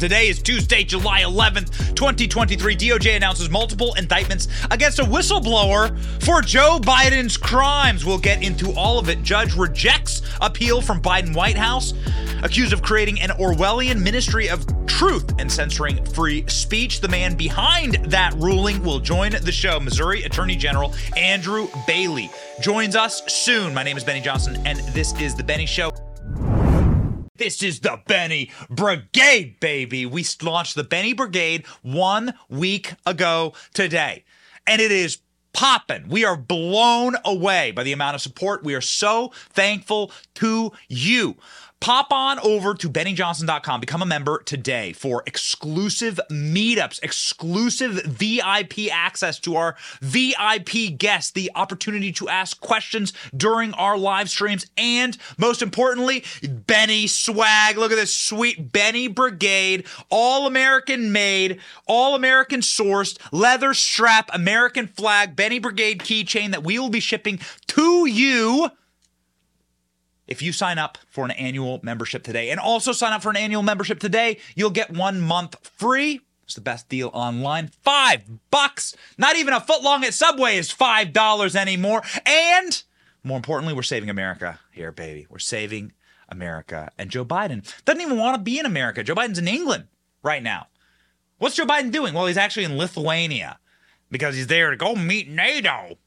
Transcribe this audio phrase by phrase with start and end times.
[0.00, 2.74] Today is Tuesday, July 11th, 2023.
[2.74, 8.02] DOJ announces multiple indictments against a whistleblower for Joe Biden's crimes.
[8.02, 9.22] We'll get into all of it.
[9.22, 11.92] Judge rejects appeal from Biden White House,
[12.42, 17.02] accused of creating an Orwellian ministry of truth and censoring free speech.
[17.02, 19.78] The man behind that ruling will join the show.
[19.78, 22.30] Missouri Attorney General Andrew Bailey
[22.62, 23.74] joins us soon.
[23.74, 25.92] My name is Benny Johnson, and this is The Benny Show.
[27.40, 30.04] This is the Benny Brigade, baby.
[30.04, 34.24] We launched the Benny Brigade one week ago today,
[34.66, 35.20] and it is
[35.54, 36.10] popping.
[36.10, 38.62] We are blown away by the amount of support.
[38.62, 41.36] We are so thankful to you.
[41.80, 43.80] Pop on over to BennyJohnson.com.
[43.80, 51.50] Become a member today for exclusive meetups, exclusive VIP access to our VIP guests, the
[51.54, 57.78] opportunity to ask questions during our live streams, and most importantly, Benny swag.
[57.78, 64.86] Look at this sweet Benny Brigade, all American made, all American sourced, leather strap, American
[64.86, 68.70] flag, Benny Brigade keychain that we will be shipping to you
[70.30, 73.36] if you sign up for an annual membership today and also sign up for an
[73.36, 76.20] annual membership today, you'll get one month free.
[76.44, 77.68] It's the best deal online.
[77.82, 78.96] Five bucks.
[79.18, 82.02] Not even a foot long at Subway is five dollars anymore.
[82.24, 82.82] And
[83.22, 85.26] more importantly, we're saving America here, baby.
[85.28, 85.92] We're saving
[86.28, 86.90] America.
[86.96, 89.02] And Joe Biden doesn't even want to be in America.
[89.02, 89.84] Joe Biden's in England
[90.22, 90.68] right now.
[91.38, 92.14] What's Joe Biden doing?
[92.14, 93.58] Well, he's actually in Lithuania
[94.10, 95.98] because he's there to go meet NATO.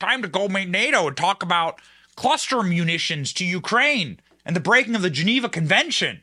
[0.00, 1.80] Time to go meet NATO and talk about
[2.16, 6.22] cluster munitions to Ukraine and the breaking of the Geneva Convention.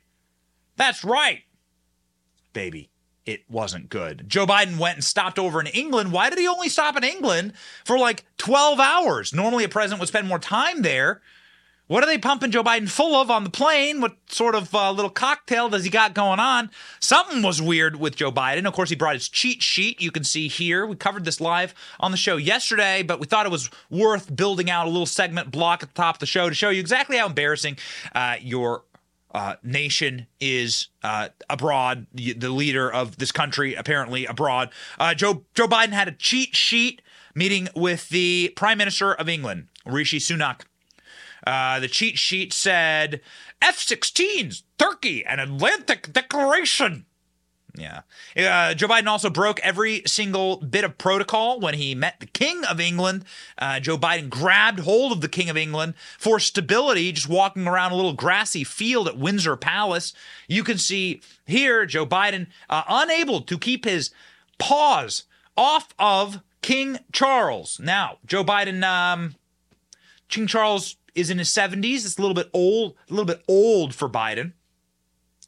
[0.75, 1.43] That's right,
[2.53, 2.89] baby.
[3.25, 4.27] It wasn't good.
[4.27, 6.11] Joe Biden went and stopped over in England.
[6.11, 7.53] Why did he only stop in England
[7.85, 9.31] for like 12 hours?
[9.31, 11.21] Normally, a president would spend more time there.
[11.91, 13.99] What are they pumping Joe Biden full of on the plane?
[13.99, 16.71] What sort of uh, little cocktail does he got going on?
[17.01, 18.65] Something was weird with Joe Biden.
[18.65, 20.01] Of course, he brought his cheat sheet.
[20.01, 20.85] You can see here.
[20.85, 24.69] We covered this live on the show yesterday, but we thought it was worth building
[24.69, 27.17] out a little segment block at the top of the show to show you exactly
[27.17, 27.77] how embarrassing
[28.15, 28.83] uh, your
[29.33, 32.07] uh, nation is uh, abroad.
[32.13, 34.69] The, leader of this country apparently abroad.
[34.97, 37.01] Uh, Joe Joe Biden had a cheat sheet
[37.35, 40.61] meeting with the Prime Minister of England, Rishi Sunak.
[41.45, 43.21] Uh, the cheat sheet said
[43.61, 47.05] F 16s, Turkey, and Atlantic Declaration.
[47.75, 48.01] Yeah.
[48.35, 52.65] Uh, Joe Biden also broke every single bit of protocol when he met the King
[52.65, 53.23] of England.
[53.57, 57.91] Uh, Joe Biden grabbed hold of the King of England for stability, just walking around
[57.91, 60.13] a little grassy field at Windsor Palace.
[60.47, 64.11] You can see here Joe Biden uh, unable to keep his
[64.57, 65.23] paws
[65.55, 67.79] off of King Charles.
[67.79, 69.35] Now, Joe Biden, um,
[70.27, 72.05] King Charles is in his 70s.
[72.05, 74.53] It's a little bit old, a little bit old for Biden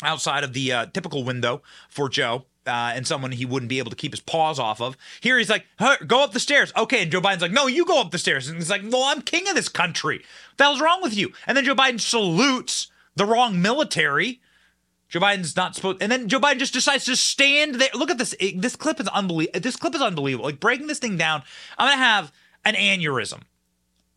[0.02, 2.46] outside of the uh, typical window for Joe.
[2.66, 4.96] Uh, and someone he wouldn't be able to keep his paws off of.
[5.20, 5.66] Here he's like,
[6.08, 6.72] go up the stairs.
[6.78, 7.04] Okay.
[7.04, 8.48] And Joe Biden's like, no, you go up the stairs.
[8.48, 10.20] And he's like, well, I'm king of this country.
[10.20, 11.34] What the hell's wrong with you?
[11.46, 14.40] And then Joe Biden salutes the wrong military.
[15.10, 17.90] Joe Biden's not supposed, and then Joe Biden just decides to stand there.
[17.94, 18.34] Look at this.
[18.56, 19.60] This clip is unbelievable.
[19.60, 20.46] This clip is unbelievable.
[20.46, 21.44] Like breaking this thing down,
[21.78, 22.32] I'm gonna have
[22.66, 23.42] an aneurysm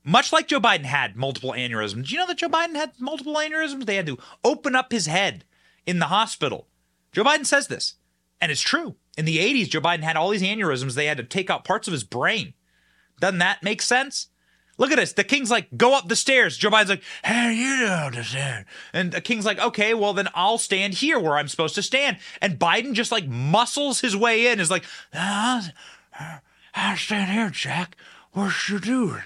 [0.07, 2.07] much like Joe Biden had multiple aneurysms.
[2.07, 3.85] Do you know that Joe Biden had multiple aneurysms?
[3.85, 5.45] They had to open up his head
[5.85, 6.69] in the hospital.
[7.13, 7.97] Joe Biden says this,
[8.41, 8.95] and it's true.
[9.19, 10.95] In the 80s, Joe Biden had all these aneurysms.
[10.95, 12.55] They had to take out parts of his brain.
[13.21, 14.29] Doesn't that make sense?
[14.79, 15.15] Look at this.
[15.15, 16.57] The king's like, go up the stairs.
[16.57, 18.67] Joe Biden's like, hey, you up the stairs.
[18.93, 22.19] And the king's like, okay, well, then I'll stand here where I'm supposed to stand.
[22.43, 24.85] And Biden just like muscles his way in, is like,
[25.15, 25.63] I'll
[26.97, 27.97] stand here, Jack.
[28.33, 29.23] What you doing?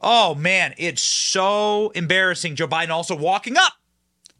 [0.00, 2.56] Oh man, it's so embarrassing.
[2.56, 3.74] Joe Biden also walking up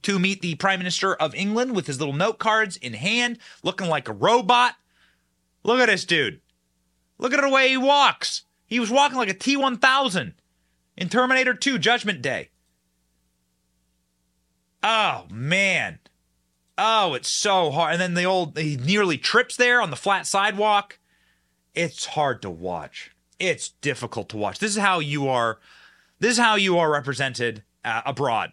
[0.02, 3.88] to meet the Prime Minister of England with his little note cards in hand, looking
[3.88, 4.74] like a robot.
[5.64, 6.40] Look at this dude.
[7.18, 8.44] Look at the way he walks.
[8.66, 10.34] He was walking like a T 1000
[10.96, 12.50] in Terminator 2 Judgment Day.
[14.82, 15.98] Oh, man.
[16.76, 17.94] Oh, it's so hard.
[17.94, 21.00] And then the old, he nearly trips there on the flat sidewalk.
[21.74, 24.58] It's hard to watch it's difficult to watch.
[24.58, 25.58] This is how you are.
[26.18, 28.52] This is how you are represented uh, abroad.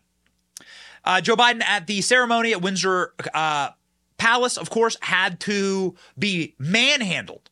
[1.03, 3.69] Uh, Joe Biden at the ceremony at Windsor uh,
[4.17, 7.49] palace, of course, had to be manhandled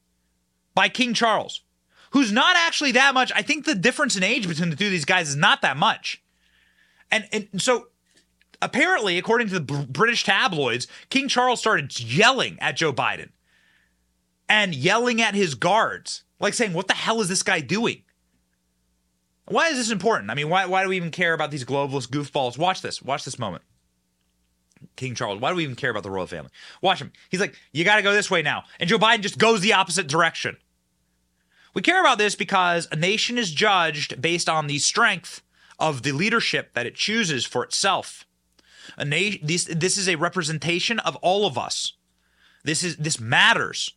[0.75, 1.61] by King Charles,
[2.11, 3.31] who's not actually that much.
[3.35, 5.77] I think the difference in age between the two of these guys is not that
[5.77, 6.23] much.
[7.11, 7.87] And, and so
[8.61, 13.29] apparently, according to the British tabloids, King Charles started yelling at Joe Biden
[14.49, 18.03] and yelling at his guards, like saying, What the hell is this guy doing?
[19.47, 20.29] Why is this important?
[20.29, 22.57] I mean, why, why do we even care about these globalist goofballs?
[22.57, 23.01] Watch this.
[23.01, 23.63] Watch this moment.
[24.95, 25.39] King Charles.
[25.39, 26.51] Why do we even care about the royal family?
[26.81, 27.11] Watch him.
[27.29, 28.63] He's like, you got to go this way now.
[28.79, 30.57] And Joe Biden just goes the opposite direction.
[31.73, 35.41] We care about this because a nation is judged based on the strength
[35.79, 38.25] of the leadership that it chooses for itself.
[38.97, 41.93] A na- this, this is a representation of all of us.
[42.63, 43.93] This is this matters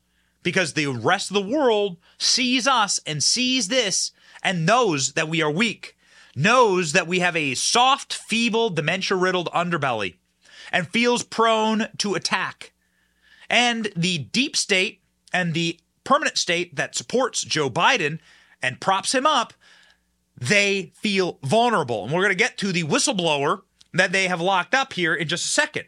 [0.47, 4.13] because the rest of the world sees us and sees this
[4.45, 5.97] and knows that we are weak,
[6.37, 10.15] knows that we have a soft, feeble, dementia riddled underbelly
[10.71, 12.73] and feels prone to attack.
[13.51, 15.01] And the deep state
[15.33, 18.21] and the permanent state that supports Joe Biden
[18.63, 19.53] and props him up,
[20.39, 22.05] they feel vulnerable.
[22.05, 23.63] And we're going to get to the whistleblower
[23.95, 25.87] that they have locked up here in just a second.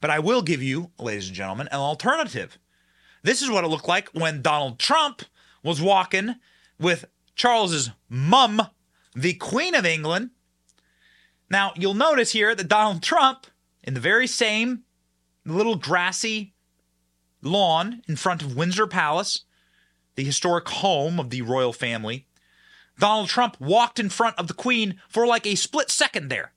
[0.00, 2.58] But I will give you, ladies and gentlemen, an alternative.
[3.22, 5.22] This is what it looked like when Donald Trump
[5.62, 6.36] was walking
[6.78, 8.62] with Charles's mum,
[9.14, 10.30] the Queen of England.
[11.50, 13.46] Now, you'll notice here that Donald Trump
[13.82, 14.84] in the very same
[15.44, 16.54] little grassy
[17.42, 19.44] lawn in front of Windsor Palace,
[20.14, 22.26] the historic home of the royal family,
[22.98, 26.52] Donald Trump walked in front of the Queen for like a split second there.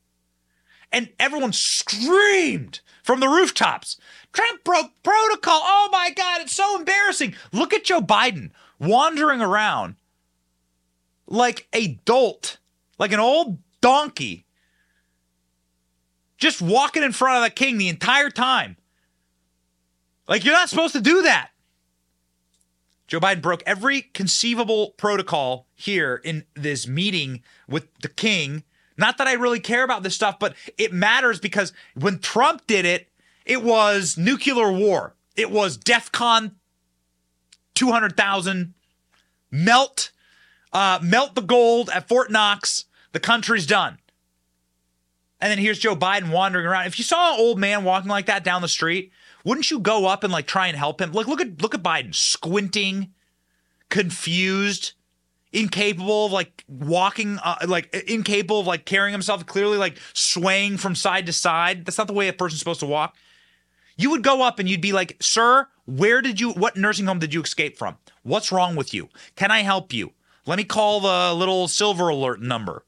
[0.92, 3.98] And everyone screamed from the rooftops.
[4.34, 5.62] Trump broke protocol.
[5.64, 7.36] Oh my God, it's so embarrassing.
[7.52, 9.96] Look at Joe Biden wandering around
[11.28, 12.58] like a dolt,
[13.00, 14.46] like an old donkey
[16.44, 18.76] just walking in front of the king the entire time.
[20.28, 21.52] Like, you're not supposed to do that.
[23.08, 28.64] Joe Biden broke every conceivable protocol here in this meeting with the king.
[28.98, 32.86] Not that I really care about this stuff, but it matters because when Trump did
[32.86, 33.10] it,
[33.46, 35.16] it was nuclear war.
[35.36, 36.52] It was DEFCON
[37.76, 38.74] 200,000,
[39.52, 40.12] melt,
[40.72, 42.86] uh, melt the gold at Fort Knox.
[43.12, 44.00] The country's done.
[45.40, 46.88] And then here's Joe Biden wandering around.
[46.88, 49.12] If you saw an old man walking like that down the street,
[49.44, 51.12] wouldn't you go up and like try and help him?
[51.12, 53.12] Like look at look at Biden squinting,
[53.90, 54.94] confused,
[55.52, 60.96] incapable of like walking uh, like incapable of like carrying himself, clearly like swaying from
[60.96, 61.86] side to side.
[61.86, 63.18] That's not the way a person's supposed to walk.
[63.96, 67.20] You would go up and you'd be like, "Sir, where did you what nursing home
[67.20, 67.98] did you escape from?
[68.24, 69.10] What's wrong with you?
[69.36, 70.14] Can I help you?
[70.46, 72.86] Let me call the little silver alert number."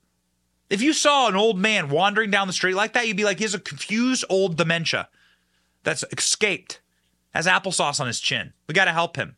[0.70, 3.40] If you saw an old man wandering down the street like that, you'd be like,
[3.40, 5.10] he's a confused old dementia
[5.84, 6.80] that's escaped,
[7.34, 8.54] has applesauce on his chin.
[8.68, 9.36] We got to help him.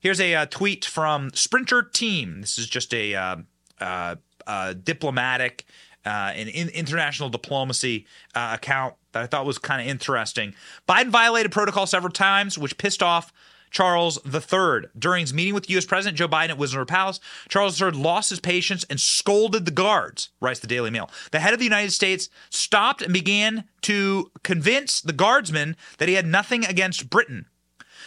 [0.00, 2.40] Here's a uh, tweet from Sprinter Team.
[2.40, 3.36] This is just a uh,
[3.80, 4.16] uh,
[4.46, 5.64] uh diplomatic
[6.04, 10.54] uh, and in international diplomacy uh, account that I thought was kind of interesting.
[10.88, 13.32] Biden violated protocol several times, which pissed off
[13.70, 14.88] Charles III.
[14.98, 15.84] During his meeting with U.S.
[15.84, 20.30] President Joe Biden at Windsor Palace, Charles III lost his patience and scolded the guards,
[20.40, 21.10] writes the Daily Mail.
[21.30, 26.14] The head of the United States stopped and began to convince the guardsmen that he
[26.14, 27.46] had nothing against Britain.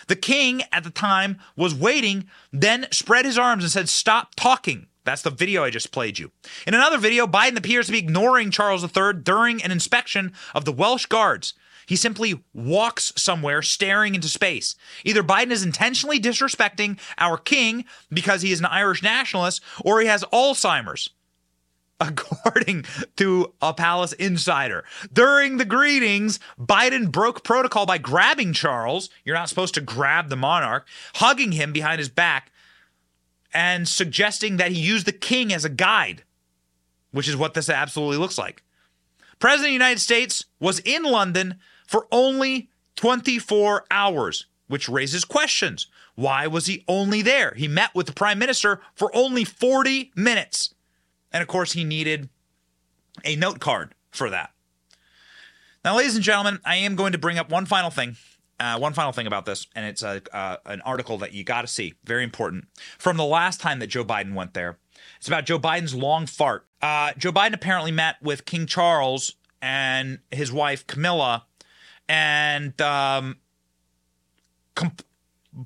[0.07, 4.87] The king at the time was waiting, then spread his arms and said, Stop talking.
[5.03, 6.31] That's the video I just played you.
[6.67, 10.71] In another video, Biden appears to be ignoring Charles III during an inspection of the
[10.71, 11.53] Welsh Guards.
[11.87, 14.75] He simply walks somewhere staring into space.
[15.03, 20.07] Either Biden is intentionally disrespecting our king because he is an Irish nationalist or he
[20.07, 21.09] has Alzheimer's.
[22.01, 22.85] According
[23.17, 29.09] to a palace insider, during the greetings, Biden broke protocol by grabbing Charles.
[29.23, 32.51] You're not supposed to grab the monarch, hugging him behind his back,
[33.53, 36.23] and suggesting that he use the king as a guide,
[37.11, 38.63] which is what this absolutely looks like.
[39.39, 41.55] President of the United States was in London
[41.87, 45.87] for only 24 hours, which raises questions.
[46.15, 47.53] Why was he only there?
[47.55, 50.73] He met with the prime minister for only 40 minutes.
[51.31, 52.29] And of course, he needed
[53.25, 54.51] a note card for that.
[55.83, 58.17] Now, ladies and gentlemen, I am going to bring up one final thing.
[58.61, 61.61] Uh, one final thing about this, and it's a, uh, an article that you got
[61.61, 61.95] to see.
[62.03, 62.67] Very important.
[62.99, 64.77] From the last time that Joe Biden went there,
[65.17, 66.67] it's about Joe Biden's long fart.
[66.79, 71.47] Uh, Joe Biden apparently met with King Charles and his wife Camilla
[72.07, 73.37] and um,
[74.75, 75.05] comp-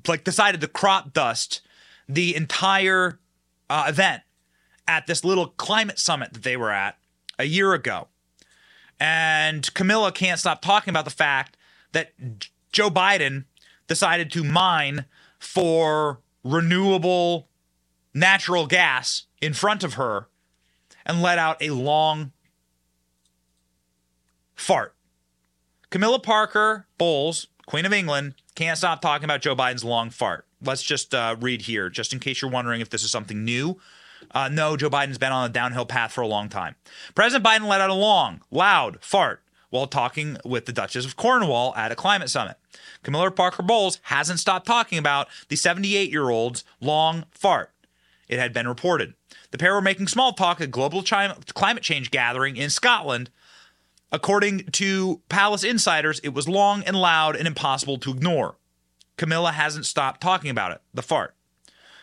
[0.08, 1.60] like decided to crop dust
[2.08, 3.20] the entire
[3.68, 4.22] uh, event
[4.88, 6.96] at this little climate summit that they were at
[7.38, 8.08] a year ago.
[8.98, 11.58] And Camilla can't stop talking about the fact
[11.92, 12.14] that
[12.76, 13.44] Joe Biden
[13.86, 15.06] decided to mine
[15.38, 17.48] for renewable
[18.12, 20.28] natural gas in front of her
[21.06, 22.32] and let out a long
[24.54, 24.94] fart.
[25.88, 30.44] Camilla Parker Bowles, Queen of England, can't stop talking about Joe Biden's long fart.
[30.62, 33.78] Let's just uh, read here, just in case you're wondering if this is something new.
[34.32, 36.74] Uh, no, Joe Biden's been on a downhill path for a long time.
[37.14, 41.74] President Biden let out a long, loud fart while talking with the Duchess of Cornwall
[41.76, 42.56] at a climate summit.
[43.02, 47.72] Camilla Parker Bowles hasn't stopped talking about the 78 year old's long fart.
[48.28, 49.14] It had been reported.
[49.50, 53.30] The pair were making small talk at a global climate change gathering in Scotland.
[54.12, 58.56] According to Palace insiders, it was long and loud and impossible to ignore.
[59.16, 61.34] Camilla hasn't stopped talking about it, the fart.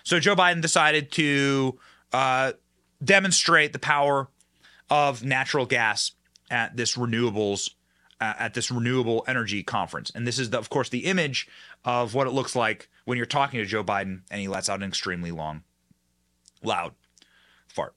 [0.03, 1.79] So Joe Biden decided to
[2.11, 2.53] uh,
[3.03, 4.29] demonstrate the power
[4.89, 6.11] of natural gas
[6.49, 7.71] at this renewables
[8.21, 10.11] uh, at this renewable energy conference.
[10.15, 11.47] And this is, the, of course, the image
[11.83, 14.81] of what it looks like when you're talking to Joe Biden and he lets out
[14.81, 15.63] an extremely long,
[16.63, 16.93] loud
[17.67, 17.95] fart.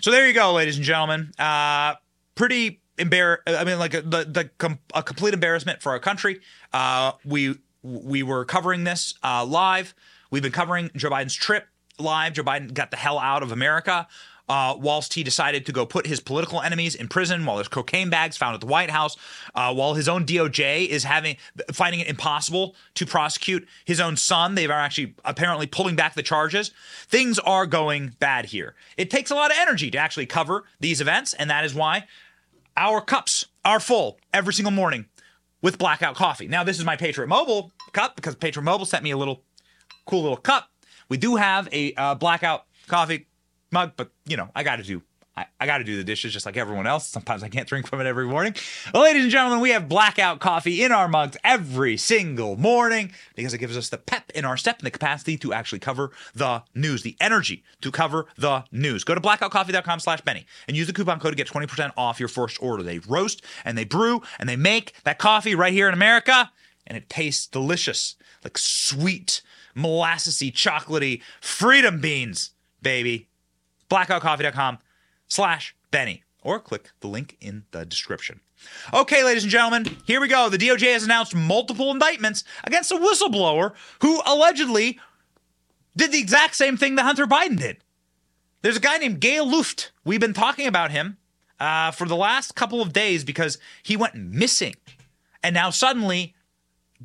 [0.00, 1.32] So there you go, ladies and gentlemen.
[1.38, 1.96] Uh,
[2.34, 3.38] pretty embar.
[3.46, 6.40] I mean, like a, the the com- a complete embarrassment for our country.
[6.72, 9.94] Uh, we we were covering this uh, live.
[10.30, 11.66] We've been covering Joe Biden's trip
[11.98, 12.32] live.
[12.32, 14.08] Joe Biden got the hell out of America.
[14.48, 18.08] Uh, whilst he decided to go put his political enemies in prison, while there's cocaine
[18.08, 19.16] bags found at the White House,
[19.56, 21.36] uh, while his own DOJ is having
[21.72, 26.22] finding it impossible to prosecute his own son, they are actually apparently pulling back the
[26.22, 26.70] charges.
[27.08, 28.76] Things are going bad here.
[28.96, 32.06] It takes a lot of energy to actually cover these events, and that is why
[32.76, 35.06] our cups are full every single morning
[35.60, 36.46] with blackout coffee.
[36.46, 39.42] Now, this is my Patriot Mobile cup because Patriot Mobile sent me a little
[40.06, 40.70] cool little cup
[41.08, 43.26] we do have a uh, blackout coffee
[43.70, 45.02] mug, but you know, I got to do
[45.36, 47.06] I, I got to do the dishes just like everyone else.
[47.06, 48.54] Sometimes I can't drink from it every morning.
[48.94, 53.52] Well, ladies and gentlemen, we have blackout coffee in our mugs every single morning because
[53.52, 56.62] it gives us the pep in our step and the capacity to actually cover the
[56.74, 59.04] news, the energy to cover the news.
[59.04, 62.30] Go to blackoutcoffee.com slash Benny and use the coupon code to get 20% off your
[62.30, 62.82] first order.
[62.82, 66.50] They roast and they brew and they make that coffee right here in America
[66.86, 69.42] and it tastes delicious, like sweet
[69.76, 73.28] molassesy, chocolatey freedom beans, baby.
[73.90, 74.78] Blackoutcoffee.com
[75.28, 76.22] slash Benny.
[76.42, 78.40] Or click the link in the description.
[78.94, 80.48] Okay, ladies and gentlemen, here we go.
[80.48, 84.98] The DOJ has announced multiple indictments against a whistleblower who allegedly
[85.96, 87.78] did the exact same thing that Hunter Biden did.
[88.62, 89.92] There's a guy named Gail Luft.
[90.04, 91.18] We've been talking about him
[91.58, 94.74] uh, for the last couple of days because he went missing.
[95.42, 96.34] And now suddenly,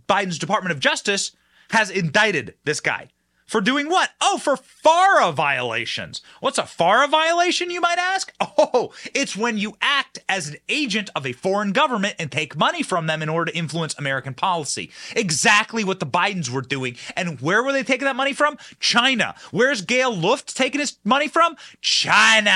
[0.08, 1.32] Biden's Department of Justice
[1.72, 3.10] has indicted this guy.
[3.52, 4.12] For doing what?
[4.22, 6.22] Oh, for FARA violations.
[6.40, 8.32] What's a FARA violation, you might ask?
[8.58, 12.84] Oh, it's when you act as an agent of a foreign government and take money
[12.84, 14.92] from them in order to influence American policy.
[15.16, 16.96] Exactly what the Bidens were doing.
[17.18, 18.58] And where were they taking that money from?
[18.80, 19.36] China.
[19.52, 21.58] Where's Gail Luft taking his money from?
[21.82, 22.54] China.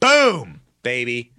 [0.00, 1.32] Boom, baby.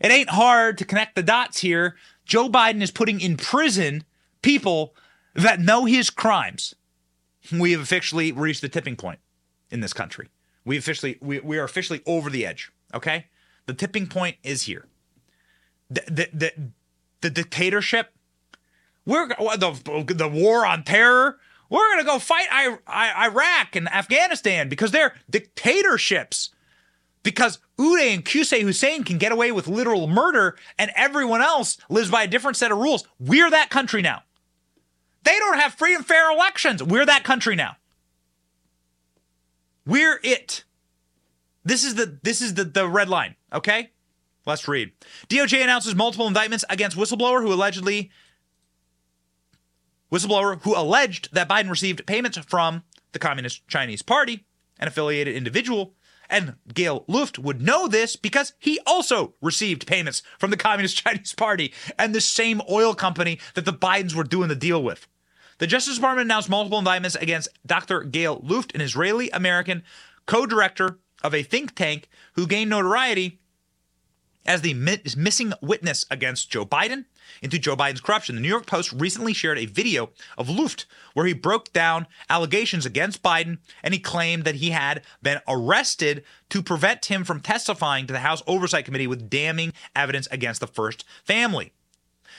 [0.00, 1.94] It ain't hard to connect the dots here.
[2.24, 4.02] Joe Biden is putting in prison
[4.42, 4.94] people
[5.34, 6.74] that know his crimes,
[7.52, 9.18] we have officially reached the tipping point
[9.70, 10.28] in this country.
[10.64, 12.72] We officially we, we are officially over the edge.
[12.94, 13.26] Okay,
[13.66, 14.86] the tipping point is here.
[15.88, 16.52] The the the,
[17.20, 18.12] the dictatorship.
[19.06, 21.38] We're the the war on terror.
[21.68, 26.50] We're gonna go fight I, I, Iraq and Afghanistan because they're dictatorships.
[27.22, 32.10] Because Uday and Qusay Hussein can get away with literal murder, and everyone else lives
[32.10, 33.06] by a different set of rules.
[33.18, 34.22] We're that country now.
[35.22, 36.82] They don't have free and fair elections.
[36.82, 37.76] We're that country now.
[39.86, 40.64] We're it.
[41.64, 43.90] This is the this is the, the red line, okay?
[44.46, 44.92] Let's read.
[45.28, 48.10] DOJ announces multiple indictments against whistleblower who allegedly
[50.10, 54.44] whistleblower who alleged that Biden received payments from the Communist Chinese Party,
[54.78, 55.94] an affiliated individual,
[56.30, 61.34] and Gail Luft would know this because he also received payments from the Communist Chinese
[61.34, 65.06] Party and the same oil company that the Bidens were doing the deal with.
[65.58, 68.02] The Justice Department announced multiple indictments against Dr.
[68.04, 69.82] Gail Luft, an Israeli American
[70.24, 73.40] co director of a think tank who gained notoriety
[74.46, 77.04] as the missing witness against Joe Biden
[77.42, 78.34] into Joe Biden's corruption.
[78.34, 82.86] The New York Post recently shared a video of Luft where he broke down allegations
[82.86, 88.06] against Biden and he claimed that he had been arrested to prevent him from testifying
[88.06, 91.72] to the House Oversight Committee with damning evidence against the first family.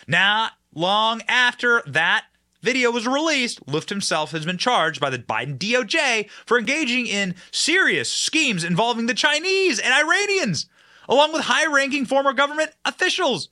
[0.07, 2.25] Now, long after that
[2.62, 7.36] video was released, Luft himself has been charged by the Biden DOJ for engaging in
[7.51, 10.67] serious schemes involving the Chinese and Iranians,
[11.10, 13.50] along with high ranking former government officials.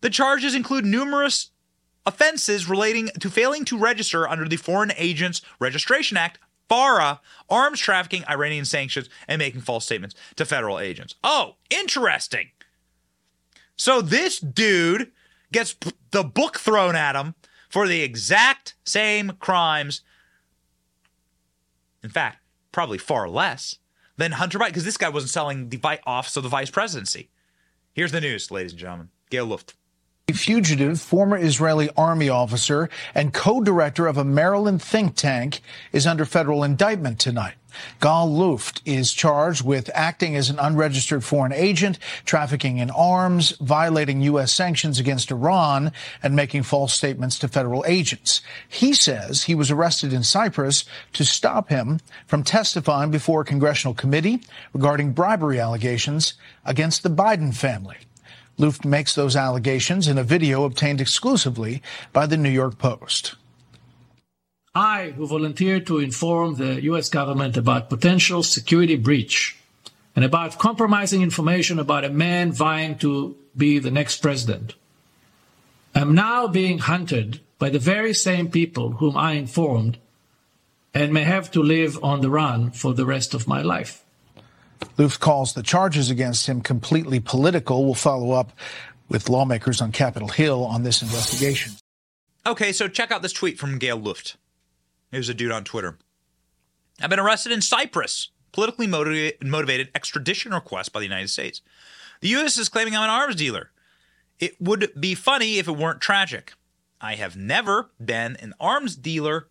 [0.00, 1.50] The charges include numerous
[2.06, 6.38] offenses relating to failing to register under the Foreign Agents Registration Act,
[6.68, 11.14] FARA, arms trafficking, Iranian sanctions, and making false statements to federal agents.
[11.22, 12.50] Oh, interesting.
[13.76, 15.10] So this dude
[15.52, 15.74] gets
[16.10, 17.34] the book thrown at him
[17.68, 20.02] for the exact same crimes.
[22.02, 22.38] In fact,
[22.72, 23.76] probably far less
[24.16, 27.30] than Hunter Biden, because this guy wasn't selling the office of the vice presidency.
[27.92, 29.08] Here's the news, ladies and gentlemen.
[29.30, 29.74] Gail Luft.
[30.30, 35.60] A fugitive, former Israeli army officer and co-director of a Maryland think tank
[35.90, 37.54] is under federal indictment tonight.
[38.00, 44.20] Gal Luft is charged with acting as an unregistered foreign agent, trafficking in arms, violating
[44.22, 44.52] U.S.
[44.52, 45.90] sanctions against Iran,
[46.22, 48.40] and making false statements to federal agents.
[48.68, 50.84] He says he was arrested in Cyprus
[51.14, 56.34] to stop him from testifying before a congressional committee regarding bribery allegations
[56.64, 57.96] against the Biden family.
[58.60, 63.36] Luft makes those allegations in a video obtained exclusively by the New York Post.
[64.74, 69.56] I, who volunteered to inform the US government about potential security breach
[70.14, 74.74] and about compromising information about a man vying to be the next president,
[75.94, 79.96] am now being hunted by the very same people whom I informed
[80.92, 84.04] and may have to live on the run for the rest of my life.
[84.98, 87.84] Luft calls the charges against him completely political.
[87.84, 88.52] We'll follow up
[89.08, 91.72] with lawmakers on Capitol Hill on this investigation.
[92.46, 94.36] Okay, so check out this tweet from Gail Luft.
[95.10, 95.98] Here's a dude on Twitter.
[97.00, 98.30] I've been arrested in Cyprus.
[98.52, 101.60] Politically motivated extradition request by the United States.
[102.20, 102.58] The U.S.
[102.58, 103.70] is claiming I'm an arms dealer.
[104.40, 106.54] It would be funny if it weren't tragic.
[107.00, 109.48] I have never been an arms dealer.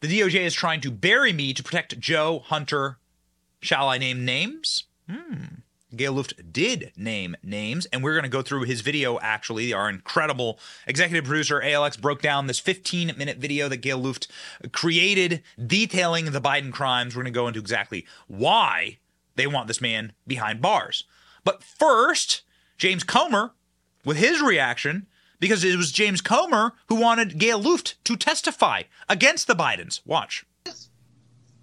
[0.00, 2.98] The DOJ is trying to bury me to protect Joe, Hunter,
[3.60, 4.84] Shall I name names?
[5.10, 5.60] Hmm.
[5.94, 9.18] Gail Luft did name names, and we're going to go through his video.
[9.20, 14.28] Actually, our incredible executive producer ALX broke down this 15 minute video that Gail Luft
[14.72, 17.14] created detailing the Biden crimes.
[17.14, 18.98] We're going to go into exactly why
[19.36, 21.04] they want this man behind bars.
[21.44, 22.42] But first,
[22.76, 23.52] James Comer
[24.04, 25.06] with his reaction
[25.38, 30.00] because it was James Comer who wanted Gail Luft to testify against the Bidens.
[30.04, 30.44] Watch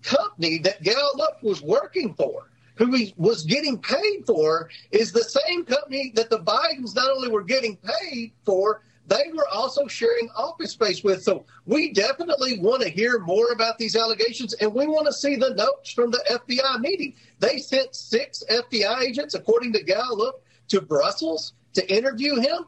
[0.04, 5.24] company that Gal Luft was working for, who he was getting paid for, is the
[5.24, 10.30] same company that the Bidens not only were getting paid for, they were also sharing
[10.36, 11.24] office space with.
[11.24, 15.36] So we definitely want to hear more about these allegations, and we want to see
[15.36, 17.16] the notes from the FBI meeting.
[17.40, 20.40] They sent six FBI agents, according to Gal Luft,
[20.70, 22.66] to Brussels to interview him.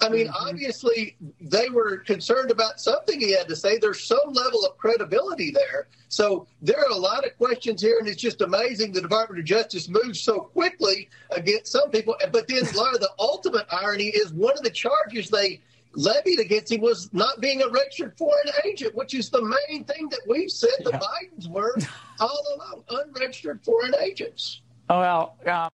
[0.00, 0.48] I mean, mm-hmm.
[0.48, 3.78] obviously, they were concerned about something he had to say.
[3.78, 5.88] There's some level of credibility there.
[6.08, 9.46] So there are a lot of questions here, and it's just amazing the Department of
[9.46, 12.14] Justice moves so quickly against some people.
[12.30, 16.40] But then, a lot of the ultimate irony is one of the charges they levied
[16.40, 20.20] against him was not being a registered foreign agent, which is the main thing that
[20.28, 20.90] we've said the.
[20.90, 21.76] Bidens were
[22.20, 24.60] all along unregistered foreign agents.
[24.90, 25.68] Oh, well, uh-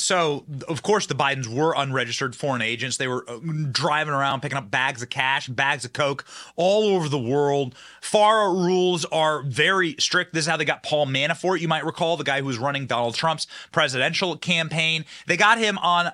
[0.00, 2.96] so, of course, the Bidens were unregistered foreign agents.
[2.96, 3.38] They were uh,
[3.70, 6.24] driving around picking up bags of cash, bags of coke
[6.56, 7.74] all over the world.
[8.00, 10.32] FARA rules are very strict.
[10.34, 12.86] This is how they got Paul Manafort, you might recall, the guy who was running
[12.86, 15.04] Donald Trump's presidential campaign.
[15.26, 16.12] They got him on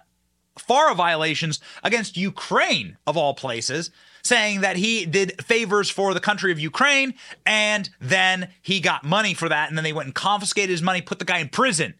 [0.58, 3.90] FARA violations against Ukraine, of all places,
[4.22, 9.34] saying that he did favors for the country of Ukraine and then he got money
[9.34, 9.68] for that.
[9.68, 11.94] And then they went and confiscated his money, put the guy in prison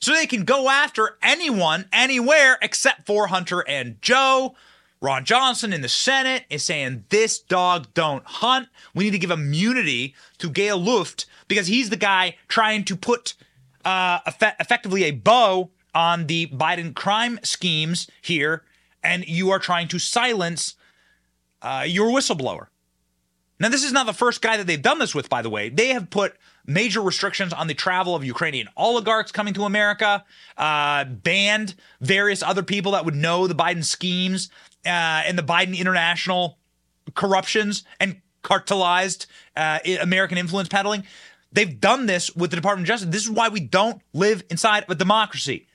[0.00, 4.54] so they can go after anyone, anywhere, except for Hunter and Joe.
[5.00, 8.68] Ron Johnson in the Senate is saying this dog don't hunt.
[8.94, 13.34] We need to give immunity to Gail Luft because he's the guy trying to put
[13.84, 18.64] uh, effect- effectively a bow on the Biden crime schemes here,
[19.02, 20.74] and you are trying to silence
[21.62, 22.66] uh, your whistleblower.
[23.60, 25.68] Now, this is not the first guy that they've done this with, by the way.
[25.68, 26.36] They have put
[26.68, 30.22] major restrictions on the travel of Ukrainian oligarchs coming to America,
[30.58, 34.50] uh, banned various other people that would know the Biden schemes
[34.84, 36.58] uh, and the Biden international
[37.14, 39.26] corruptions and cartelized
[39.56, 41.04] uh, American influence peddling.
[41.50, 43.08] They've done this with the Department of Justice.
[43.10, 45.66] This is why we don't live inside of a democracy.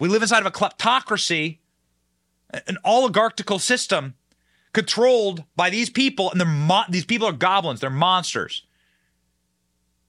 [0.00, 1.58] We live inside of a kleptocracy,
[2.50, 4.14] an oligarchical system
[4.72, 7.80] controlled by these people, and they're mo- these people are goblins.
[7.80, 8.65] They're monsters.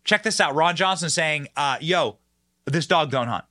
[0.07, 0.55] Check this out.
[0.55, 2.17] Ron Johnson saying, uh, "Yo,
[2.65, 3.43] this dog don't hunt."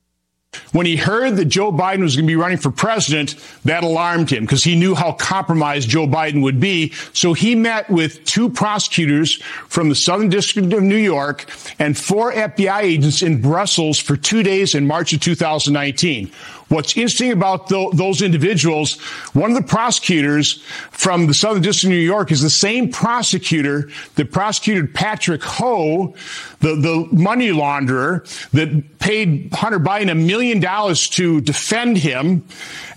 [0.71, 4.31] When he heard that Joe Biden was going to be running for president, that alarmed
[4.31, 6.93] him because he knew how compromised Joe Biden would be.
[7.13, 9.35] So he met with two prosecutors
[9.67, 11.45] from the Southern District of New York
[11.77, 16.31] and four FBI agents in Brussels for two days in March of 2019.
[16.69, 18.99] What's interesting about th- those individuals,
[19.33, 23.89] one of the prosecutors from the Southern District of New York is the same prosecutor
[24.15, 26.13] that prosecuted Patrick Ho,
[26.59, 32.43] the, the money launderer that paid Hunter Biden a million dollars to defend him.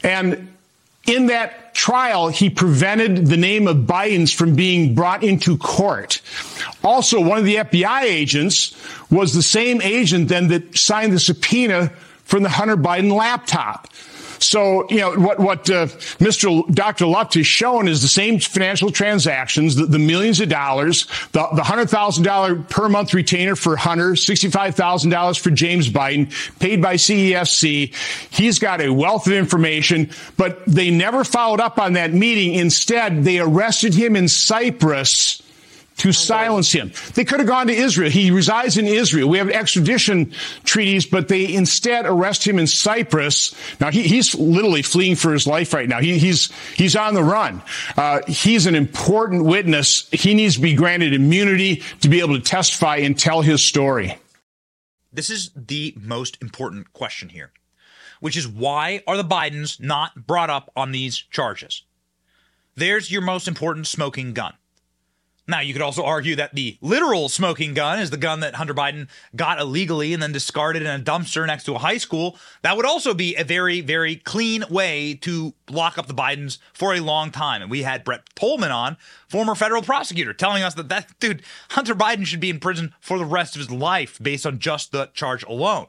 [0.02, 0.48] And
[1.06, 6.20] in that trial, he prevented the name of Biden's from being brought into court.
[6.82, 8.74] Also, one of the FBI agents
[9.10, 11.92] was the same agent then that signed the subpoena
[12.30, 13.88] from the Hunter Biden laptop.
[14.38, 15.86] So, you know, what, what uh,
[16.18, 16.66] Mr.
[16.74, 17.06] Dr.
[17.06, 21.62] Luft has shown is the same financial transactions, the, the millions of dollars, the, the
[21.62, 27.94] $100,000 per month retainer for Hunter, $65,000 for James Biden, paid by CEFC.
[28.32, 32.54] He's got a wealth of information, but they never followed up on that meeting.
[32.54, 35.42] Instead, they arrested him in Cyprus
[36.00, 36.92] to silence him.
[37.14, 38.10] They could have gone to Israel.
[38.10, 39.28] He resides in Israel.
[39.28, 40.32] We have extradition
[40.64, 43.54] treaties, but they instead arrest him in Cyprus.
[43.80, 46.00] Now he, he's literally fleeing for his life right now.
[46.00, 47.62] He, he's he's on the run.
[47.98, 50.08] Uh, he's an important witness.
[50.10, 54.16] He needs to be granted immunity to be able to testify and tell his story.
[55.12, 57.52] This is the most important question here,
[58.20, 61.82] which is why are the Bidens not brought up on these charges?
[62.74, 64.54] There's your most important smoking gun.
[65.50, 68.72] Now, you could also argue that the literal smoking gun is the gun that Hunter
[68.72, 72.38] Biden got illegally and then discarded in a dumpster next to a high school.
[72.62, 76.94] That would also be a very, very clean way to lock up the Bidens for
[76.94, 77.62] a long time.
[77.62, 78.96] And we had Brett Tolman on,
[79.28, 83.18] former federal prosecutor, telling us that that dude, Hunter Biden, should be in prison for
[83.18, 85.86] the rest of his life based on just the charge alone.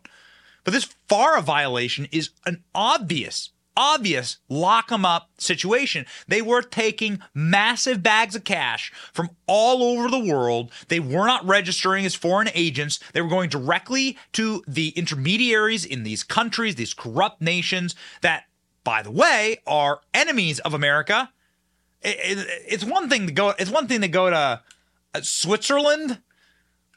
[0.64, 6.06] But this FARA violation is an obvious obvious lock them up situation.
[6.28, 10.72] They were taking massive bags of cash from all over the world.
[10.88, 13.00] They were not registering as foreign agents.
[13.14, 18.46] They were going directly to the intermediaries in these countries, these corrupt nations that,
[18.84, 21.32] by the way, are enemies of America.
[22.04, 23.54] it's one thing to go.
[23.60, 24.62] It's one thing to go to
[25.14, 26.20] uh, Switzerland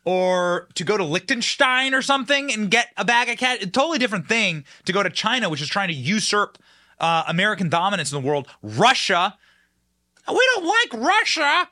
[0.04, 3.62] or to go to Liechtenstein or something and get a bag of.
[3.62, 6.58] A totally different thing to go to China, which is trying to usurp
[7.00, 8.48] uh, American dominance in the world.
[8.62, 9.36] Russia,
[10.28, 11.68] we don't like Russia.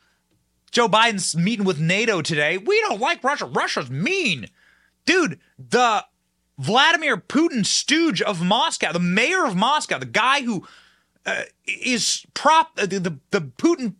[0.70, 2.56] Joe Biden's meeting with NATO today.
[2.56, 3.44] We don't like Russia.
[3.44, 4.46] Russia's mean.
[5.04, 6.04] Dude, the
[6.58, 10.66] Vladimir Putin stooge of Moscow, the mayor of Moscow, the guy who
[11.26, 13.94] uh, is prop, uh, the, the Putin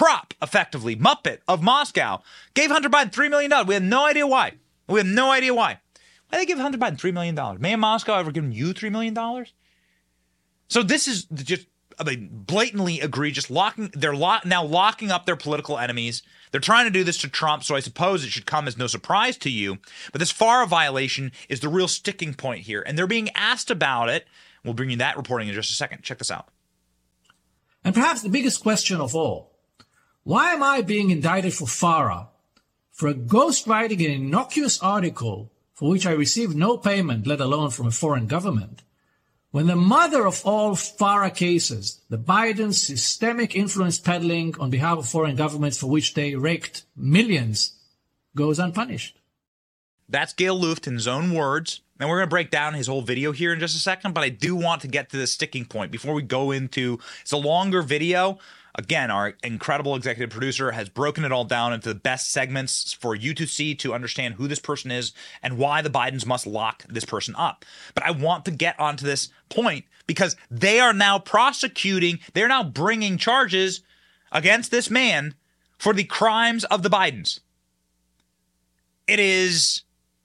[0.00, 2.22] prop, effectively, Muppet of Moscow,
[2.54, 3.52] gave Hunter Biden $3 million.
[3.66, 4.54] We have no idea why.
[4.88, 5.78] We have no idea why.
[6.30, 7.36] Why they give Hunter Biden $3 million?
[7.60, 9.14] May Moscow ever given you $3 million?
[10.68, 11.66] So this is just
[11.98, 13.50] I mean, blatantly egregious.
[13.50, 16.22] Locking they're now locking up their political enemies.
[16.50, 18.86] They're trying to do this to Trump, so I suppose it should come as no
[18.86, 19.80] surprise to you.
[20.12, 24.08] But this FARA violation is the real sticking point here, and they're being asked about
[24.08, 24.26] it.
[24.64, 26.02] We'll bring you that reporting in just a second.
[26.02, 26.48] Check this out.
[27.84, 29.49] And perhaps the biggest question of all:
[30.30, 32.28] Why am I being indicted for FARA
[32.92, 37.88] for a ghostwriting an innocuous article for which I received no payment, let alone from
[37.88, 38.82] a foreign government?
[39.50, 45.08] When the mother of all FARA cases, the Biden systemic influence peddling on behalf of
[45.08, 47.72] foreign governments for which they raked millions,
[48.36, 49.18] goes unpunished.
[50.08, 51.80] That's Gail Luft in his own words.
[51.98, 54.24] And we're going to break down his whole video here in just a second, but
[54.24, 57.36] I do want to get to the sticking point before we go into it's a
[57.36, 58.38] longer video.
[58.76, 63.14] Again, our incredible executive producer has broken it all down into the best segments for
[63.14, 66.84] you to see to understand who this person is and why the Bidens must lock
[66.88, 67.64] this person up.
[67.94, 72.62] But I want to get onto this point because they are now prosecuting, they're now
[72.62, 73.80] bringing charges
[74.30, 75.34] against this man
[75.76, 77.40] for the crimes of the Bidens.
[79.08, 79.82] It is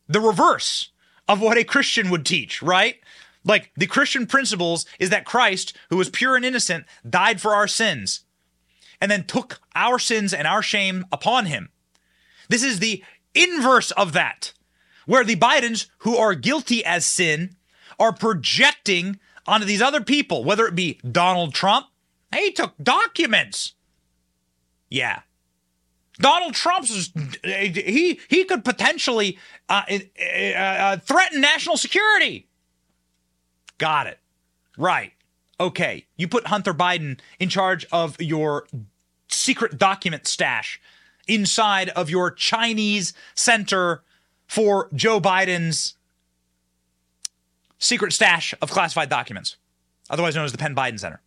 [0.08, 0.92] the reverse
[1.28, 2.98] of what a Christian would teach, right?
[3.44, 7.68] Like the Christian principles is that Christ, who was pure and innocent, died for our
[7.68, 8.25] sins
[9.02, 11.70] and then took our sins and our shame upon him.
[12.50, 13.04] This is the
[13.34, 14.54] inverse of that,
[15.06, 17.56] where the Bidens, who are guilty as sin,
[18.00, 21.88] are projecting onto these other people, whether it be Donald Trump.
[22.34, 23.74] He took documents.
[24.90, 25.22] Yeah.
[26.18, 27.12] Donald Trump's
[27.44, 32.48] he he could potentially uh, uh, uh, threaten national security.
[33.78, 34.20] Got it.
[34.78, 35.15] Right
[35.60, 38.68] okay, you put Hunter Biden in charge of your
[39.28, 40.80] secret document stash
[41.28, 44.04] inside of your Chinese center
[44.48, 45.96] for Joe Biden's
[47.80, 49.58] secret stash of classified documents,
[50.10, 51.22] otherwise known as the Penn Biden Center.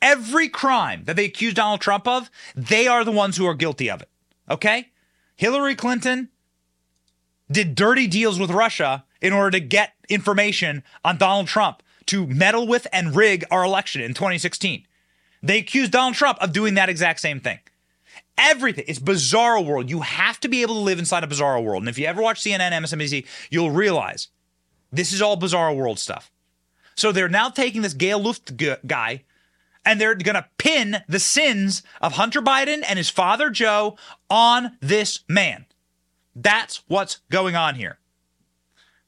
[0.00, 3.90] Every crime that they accuse Donald Trump of, they are the ones who are guilty
[3.90, 4.08] of it.
[4.50, 4.90] Okay?
[5.36, 6.28] Hillary Clinton
[7.50, 11.82] did dirty deals with Russia in order to get information on Donald Trump
[12.14, 14.86] to meddle with and rig our election in 2016.
[15.42, 17.58] They accused Donald Trump of doing that exact same thing.
[18.38, 18.84] Everything.
[18.86, 19.90] It's bizarro world.
[19.90, 21.82] You have to be able to live inside a bizarro world.
[21.82, 24.28] And if you ever watch CNN, MSNBC, you'll realize
[24.92, 26.30] this is all bizarro world stuff.
[26.94, 29.24] So they're now taking this Gail Luft guy
[29.84, 33.96] and they're going to pin the sins of Hunter Biden and his father Joe
[34.30, 35.66] on this man.
[36.36, 37.98] That's what's going on here.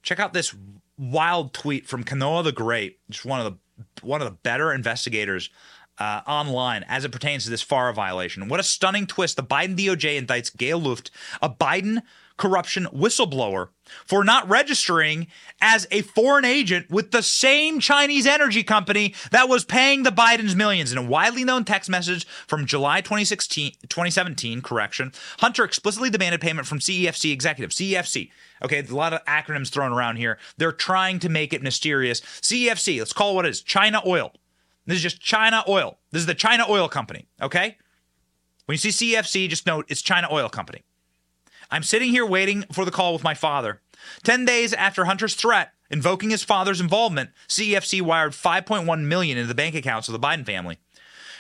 [0.03, 0.53] Check out this
[0.99, 3.59] wild tweet from Kanekoa the Great, just one of the
[4.03, 5.51] one of the better investigators
[5.99, 8.49] uh, online as it pertains to this FARA violation.
[8.49, 9.37] What a stunning twist!
[9.37, 11.11] The Biden DOJ indicts Gail Luft,
[11.43, 12.03] a Biden
[12.37, 13.69] corruption whistleblower
[14.05, 15.27] for not registering
[15.61, 20.55] as a foreign agent with the same Chinese energy company that was paying the Bidens
[20.55, 20.93] millions.
[20.93, 26.67] In a widely known text message from July 2016, 2017, correction, Hunter explicitly demanded payment
[26.67, 27.77] from CEFC executives.
[27.77, 28.31] CEFC.
[28.63, 30.39] Okay, a lot of acronyms thrown around here.
[30.57, 32.21] They're trying to make it mysterious.
[32.21, 34.33] CEFC, let's call it what it is China Oil.
[34.87, 35.99] This is just China Oil.
[36.11, 37.77] This is the China Oil Company, okay?
[38.67, 40.83] When you see CEFC, just note it's China Oil Company.
[41.71, 43.81] I'm sitting here waiting for the call with my father.
[44.23, 49.55] 10 days after Hunter's threat, invoking his father's involvement, CEFC wired 5.1 million into the
[49.55, 50.79] bank accounts of the Biden family.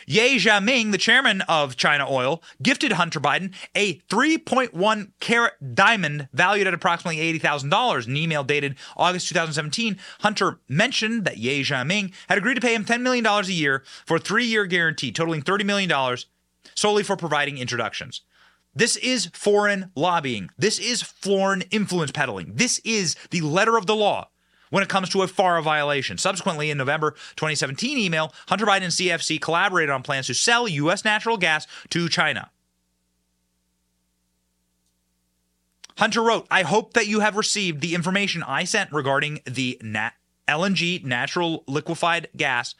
[0.08, 6.68] Ye Jianming, the chairman of China Oil, gifted Hunter Biden a 3.1 carat diamond valued
[6.68, 8.04] at approximately $80,000.
[8.04, 12.74] In an email dated August 2017, Hunter mentioned that Ye Jianming had agreed to pay
[12.74, 16.16] him $10 million a year for a three year guarantee, totaling $30 million
[16.76, 18.20] solely for providing introductions.
[18.76, 20.50] This is foreign lobbying.
[20.58, 22.52] This is foreign influence peddling.
[22.54, 24.28] This is the letter of the law
[24.68, 26.18] when it comes to a FARA violation.
[26.18, 31.06] Subsequently, in November 2017 email, Hunter Biden and CFC collaborated on plans to sell U.S.
[31.06, 32.50] natural gas to China.
[35.96, 40.12] Hunter wrote, I hope that you have received the information I sent regarding the nat-
[40.46, 42.74] LNG natural liquefied gas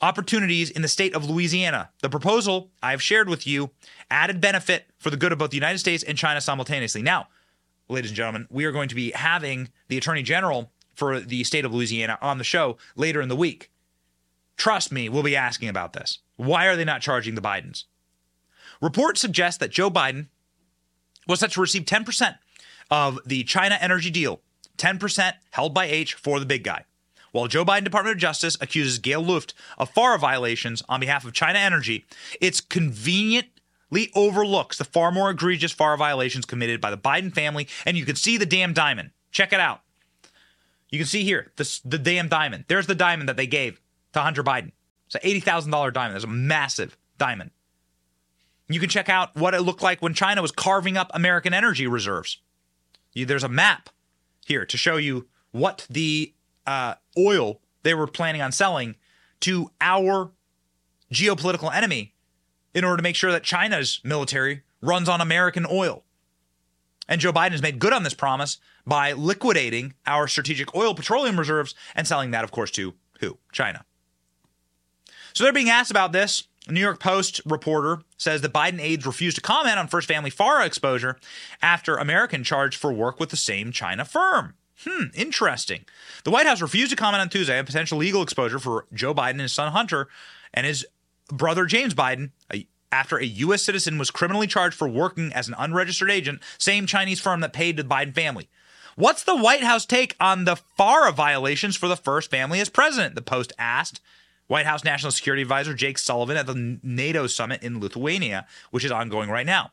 [0.00, 1.90] opportunities in the state of Louisiana.
[2.00, 3.70] The proposal I have shared with you
[4.10, 7.02] added benefit for the good of both the United States and China simultaneously.
[7.02, 7.28] Now,
[7.88, 11.64] ladies and gentlemen, we are going to be having the Attorney General for the state
[11.64, 13.70] of Louisiana on the show later in the week.
[14.56, 16.18] Trust me, we'll be asking about this.
[16.36, 17.84] Why are they not charging the Bidens?
[18.80, 20.28] Reports suggest that Joe Biden
[21.26, 22.36] was set to receive 10%
[22.90, 24.40] of the China energy deal,
[24.78, 26.84] 10% held by H for the big guy
[27.32, 31.32] while Joe Biden Department of Justice accuses Gail Luft of FARA violations on behalf of
[31.32, 32.06] China Energy,
[32.40, 37.96] it's conveniently overlooks the far more egregious FARA violations committed by the Biden family, and
[37.96, 39.10] you can see the damn diamond.
[39.30, 39.80] Check it out.
[40.90, 42.64] You can see here the, the damn diamond.
[42.68, 43.80] There's the diamond that they gave
[44.12, 44.72] to Hunter Biden.
[45.06, 46.16] It's an $80,000 diamond.
[46.16, 47.50] It's a massive diamond.
[48.68, 51.86] You can check out what it looked like when China was carving up American energy
[51.86, 52.38] reserves.
[53.12, 53.90] You, there's a map
[54.46, 56.32] here to show you what the
[56.70, 58.94] uh, oil they were planning on selling
[59.40, 60.30] to our
[61.12, 62.14] geopolitical enemy
[62.74, 66.04] in order to make sure that China's military runs on American oil.
[67.08, 71.38] And Joe Biden has made good on this promise by liquidating our strategic oil petroleum
[71.38, 73.38] reserves and selling that, of course, to who?
[73.50, 73.84] China.
[75.32, 76.44] So they're being asked about this.
[76.68, 80.66] New York Post reporter says that Biden aides refused to comment on First Family FARA
[80.66, 81.18] exposure
[81.60, 84.54] after American charged for work with the same China firm.
[84.84, 85.84] Hmm, interesting.
[86.24, 89.32] The White House refused to comment on Tuesday on potential legal exposure for Joe Biden
[89.32, 90.08] and his son Hunter
[90.54, 90.86] and his
[91.28, 92.30] brother James Biden
[92.92, 93.62] after a U.S.
[93.62, 97.76] citizen was criminally charged for working as an unregistered agent, same Chinese firm that paid
[97.76, 98.48] the Biden family.
[98.96, 103.14] What's the White House take on the FARA violations for the first family as president?
[103.14, 104.00] The Post asked.
[104.48, 108.90] White House National Security Advisor Jake Sullivan at the NATO summit in Lithuania, which is
[108.90, 109.70] ongoing right now.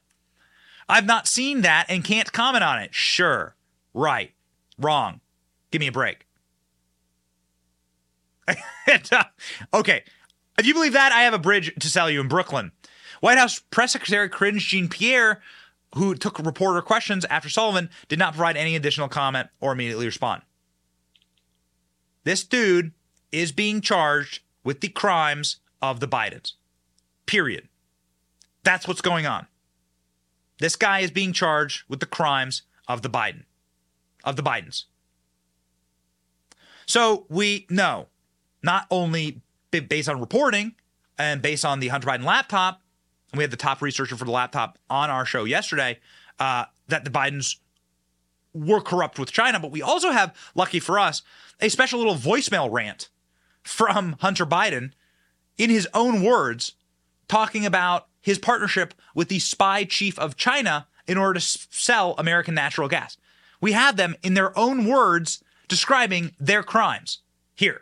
[0.88, 2.94] I've not seen that and can't comment on it.
[2.94, 3.56] Sure.
[3.96, 4.34] Right.
[4.78, 5.22] Wrong.
[5.72, 6.26] Give me a break.
[9.12, 9.24] Uh,
[9.74, 10.02] okay.
[10.58, 12.72] If you believe that, I have a bridge to sell you in Brooklyn.
[13.20, 15.42] White House Press Secretary Karine Jean Pierre,
[15.96, 20.42] who took reporter questions after Sullivan, did not provide any additional comment or immediately respond.
[22.24, 22.94] This dude
[23.34, 26.54] is being charged with the crimes of the Bidens.
[27.26, 27.68] Period.
[28.64, 29.48] That's what's going on.
[30.60, 33.44] This guy is being charged with the crimes of the Biden
[34.24, 34.86] of the Bidens.
[36.86, 38.08] So we know,
[38.64, 40.76] not only based on reporting
[41.18, 42.82] and based on the Hunter Biden laptop,
[43.34, 46.00] we had the top researcher for the laptop on our show yesterday,
[46.40, 47.58] uh, that the Bidens
[48.54, 51.22] were corrupt with China, but we also have, lucky for us,
[51.60, 53.10] a special little voicemail rant
[53.64, 54.92] from Hunter Biden
[55.58, 56.74] in his own words,
[57.28, 62.56] talking about his partnership with the spy chief of China in order to sell American
[62.56, 63.18] natural gas.
[63.60, 67.20] We have them in their own words describing their crimes.
[67.56, 67.82] Here,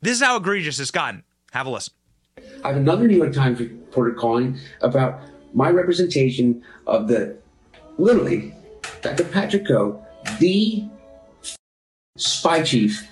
[0.00, 1.24] this is how egregious it's gotten.
[1.52, 1.94] Have a listen.
[2.62, 5.20] I have another New York Times reporter calling about
[5.54, 7.36] my representation of the,
[7.96, 8.54] literally,
[9.02, 9.24] Dr.
[9.24, 10.04] Patrick Ho,
[10.40, 10.84] the
[12.16, 13.08] spy chief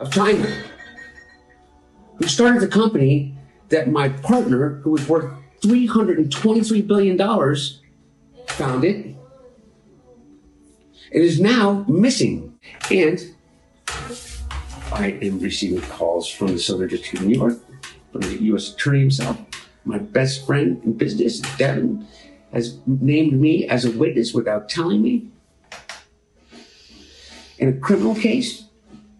[0.00, 0.46] of China,
[2.16, 3.36] who started the company
[3.68, 7.56] that my partner, who was worth $323 billion,
[8.48, 9.13] founded.
[11.14, 12.58] It is now missing.
[12.90, 13.24] And
[14.92, 17.60] I am receiving calls from the Southern District of New York,
[18.10, 18.74] from the U.S.
[18.74, 19.38] Attorney himself.
[19.84, 22.04] My best friend in business, Devin,
[22.52, 25.28] has named me as a witness without telling me
[27.58, 28.64] in a criminal case,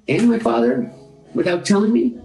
[0.08, 0.92] and my father
[1.32, 2.18] without telling me.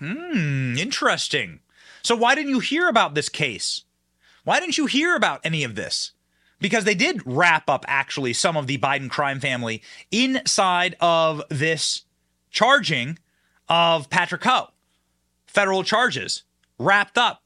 [0.00, 1.60] Hmm, interesting.
[2.02, 3.84] So, why didn't you hear about this case?
[4.44, 6.12] Why didn't you hear about any of this?
[6.60, 12.02] Because they did wrap up actually some of the Biden crime family inside of this
[12.50, 13.18] charging
[13.68, 14.68] of Patrick Ho.
[15.46, 16.42] Federal charges
[16.78, 17.42] wrapped up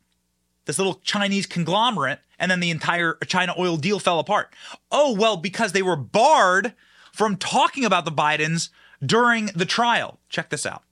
[0.65, 4.55] this little Chinese conglomerate, and then the entire China oil deal fell apart.
[4.91, 6.73] Oh, well, because they were barred
[7.13, 8.71] from talking about the Bidens
[9.05, 10.19] during the trial.
[10.29, 10.83] Check this out.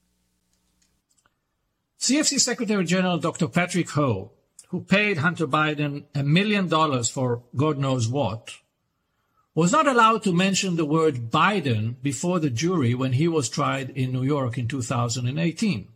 [1.99, 3.49] CFC Secretary General Dr.
[3.49, 4.33] Patrick Ho,
[4.73, 8.55] who paid Hunter Biden a million dollars for God knows what,
[9.55, 13.91] was not allowed to mention the word Biden before the jury when he was tried
[13.91, 15.89] in New York in 2018.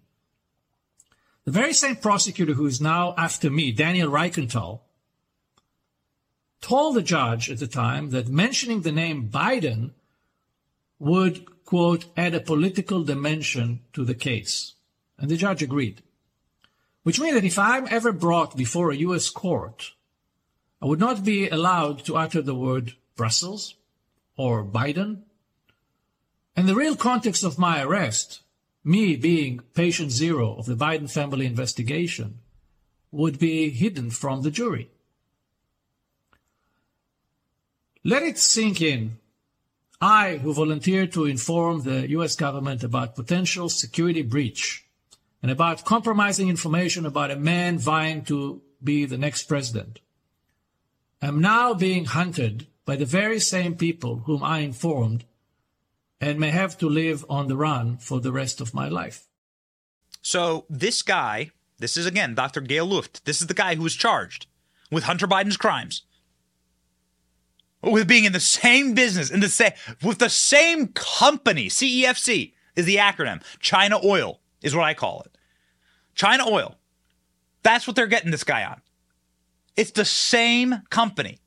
[1.47, 4.81] The very same prosecutor who is now after me, Daniel Richenthal,
[6.61, 9.93] told the judge at the time that mentioning the name Biden
[10.99, 14.75] would, quote, add a political dimension to the case.
[15.17, 16.03] And the judge agreed.
[17.07, 19.31] Which means that if I'm ever brought before a U.S.
[19.31, 19.93] court,
[20.83, 23.77] I would not be allowed to utter the word Brussels
[24.37, 25.21] or Biden.
[26.57, 28.41] And the real context of my arrest,
[28.83, 32.41] me being patient zero of the Biden family investigation,
[33.13, 34.91] would be hidden from the jury.
[38.03, 39.19] Let it sink in.
[40.01, 44.86] I, who volunteered to inform the US government about potential security breach
[45.47, 50.01] and about compromising information about a man vying to be the next president,
[51.23, 55.25] I'm now being hunted by the very same people whom I informed
[56.21, 59.29] and may have to live on the run for the rest of my life.
[60.21, 62.61] So, this guy, this is again Dr.
[62.61, 64.49] Gail Luft, this is the guy who was charged
[64.91, 66.03] with Hunter Biden's crimes.
[67.85, 72.85] With being in the same business, in the same with the same company, CEFC is
[72.85, 73.45] the acronym.
[73.61, 75.36] China Oil is what I call it.
[76.17, 76.75] China Oil.
[77.63, 78.81] That's what they're getting this guy on.
[79.77, 81.39] It's the same company.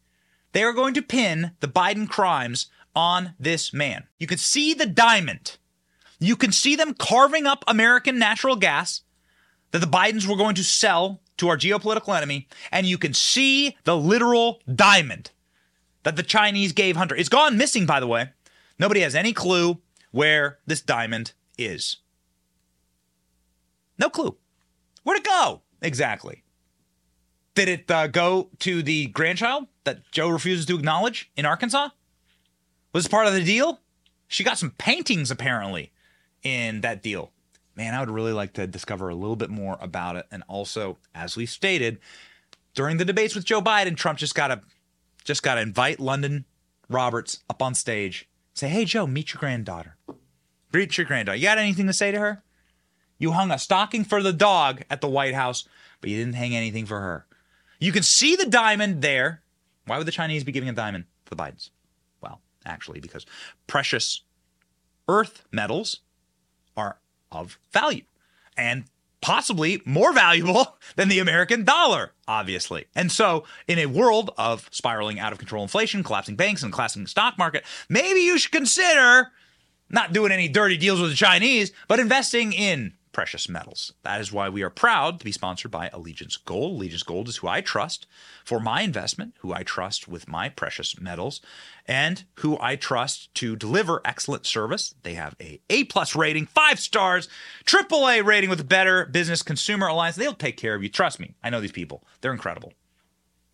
[0.53, 4.07] They are going to pin the Biden crimes on this man.
[4.17, 5.57] You can see the diamond.
[6.19, 9.01] You can see them carving up American natural gas
[9.71, 13.77] that the Bidens were going to sell to our geopolitical enemy, and you can see
[13.85, 15.31] the literal diamond
[16.03, 17.15] that the Chinese gave Hunter.
[17.15, 18.31] It's gone missing, by the way.
[18.77, 21.97] Nobody has any clue where this diamond is.
[23.97, 24.37] No clue.
[25.03, 25.61] Where'd it go?
[25.81, 26.43] Exactly.
[27.55, 31.89] Did it uh, go to the grandchild that Joe refuses to acknowledge in Arkansas?
[32.93, 33.81] Was part of the deal?
[34.27, 35.91] She got some paintings apparently
[36.43, 37.31] in that deal.
[37.75, 40.25] Man, I would really like to discover a little bit more about it.
[40.31, 41.99] And also, as we stated,
[42.73, 44.61] during the debates with Joe Biden, Trump just gotta
[45.23, 46.45] just gotta invite Lunden
[46.89, 48.27] Roberts up on stage.
[48.53, 49.95] Say, hey Joe, meet your granddaughter.
[50.73, 51.37] Meet your granddaughter.
[51.37, 52.43] You got anything to say to her?
[53.19, 55.67] You hung a stocking for the dog at the White House,
[56.01, 57.25] but you didn't hang anything for her.
[57.79, 59.41] You can see the diamond there.
[59.85, 61.69] Why would the Chinese be giving a diamond to the Bidens?
[62.21, 63.25] Well, actually, because
[63.67, 64.21] precious
[65.07, 65.99] earth metals
[66.77, 66.97] are
[67.31, 68.03] of value
[68.57, 68.85] and
[69.21, 72.85] possibly more valuable than the American dollar, obviously.
[72.95, 77.07] And so, in a world of spiraling out of control inflation, collapsing banks, and collapsing
[77.07, 79.31] stock market, maybe you should consider
[79.89, 83.91] not doing any dirty deals with the Chinese, but investing in precious metals.
[84.03, 86.77] That is why we are proud to be sponsored by Allegiance Gold.
[86.77, 88.07] Allegiance Gold is who I trust
[88.45, 91.41] for my investment, who I trust with my precious metals,
[91.85, 94.95] and who I trust to deliver excellent service.
[95.03, 97.27] They have a A plus rating, five stars,
[97.65, 100.15] triple A rating with Better Business Consumer Alliance.
[100.15, 100.87] They'll take care of you.
[100.87, 101.35] Trust me.
[101.43, 102.05] I know these people.
[102.21, 102.71] They're incredible.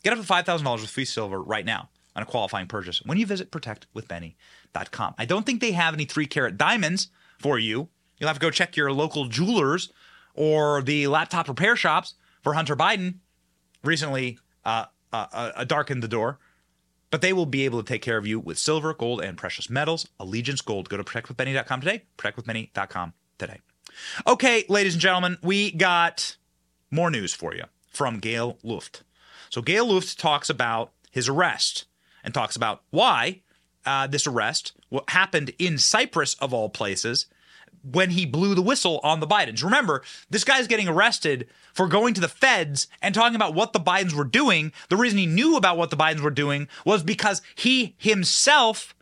[0.03, 3.26] Get up to $5,000 with free silver right now on a qualifying purchase when you
[3.26, 5.16] visit protectwithbenny.com.
[5.18, 7.07] I don't think they have any three carat diamonds
[7.39, 9.91] for you You'll have to go check your local jewelers
[10.34, 13.16] or the laptop repair shops for Hunter Biden.
[13.84, 16.39] Recently, uh, uh, uh, darken the door,
[17.11, 19.70] but they will be able to take care of you with silver, gold, and precious
[19.70, 20.07] metals.
[20.20, 20.89] Allegiance Gold.
[20.89, 22.03] Go to protectwithbenny.com today.
[22.18, 23.59] Protectwithbenny.com today.
[24.28, 26.36] Okay, ladies and gentlemen, we got
[26.91, 29.03] more news for you from Gail Luft.
[29.49, 31.86] So Gail Luft talks about his arrest
[32.24, 33.41] and talks about why
[33.86, 34.74] uh, this arrest
[35.07, 37.28] happened in Cyprus of all places
[37.84, 39.63] when he blew the whistle on the Bidens.
[39.63, 43.80] Remember, this guy's getting arrested for going to the feds and talking about what the
[43.80, 44.71] Bidens were doing.
[44.89, 48.95] The reason he knew about what the Bidens were doing was because he himself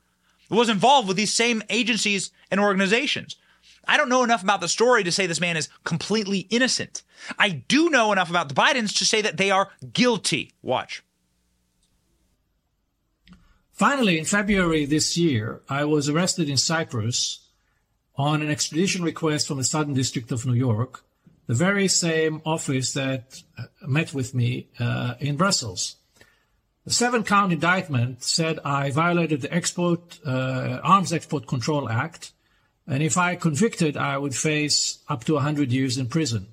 [0.49, 3.36] was involved with these same agencies and organizations.
[3.88, 7.03] I don't know enough about the story to say this man is completely innocent.
[7.38, 10.53] I do know enough about the Bidens to say that they are guilty.
[10.61, 11.03] Watch.
[13.74, 17.43] Finally, in February this year, I was arrested in Cyprus
[18.16, 21.03] on an extradition request from the Southern District of New York,
[21.47, 25.95] the very same office that uh, met with me uh, in Brussels.
[26.86, 32.34] The seven count indictment said I violated the Export uh, Arms Export Control Act,
[32.86, 36.47] and if I convicted, I would face up to 100 years in prison.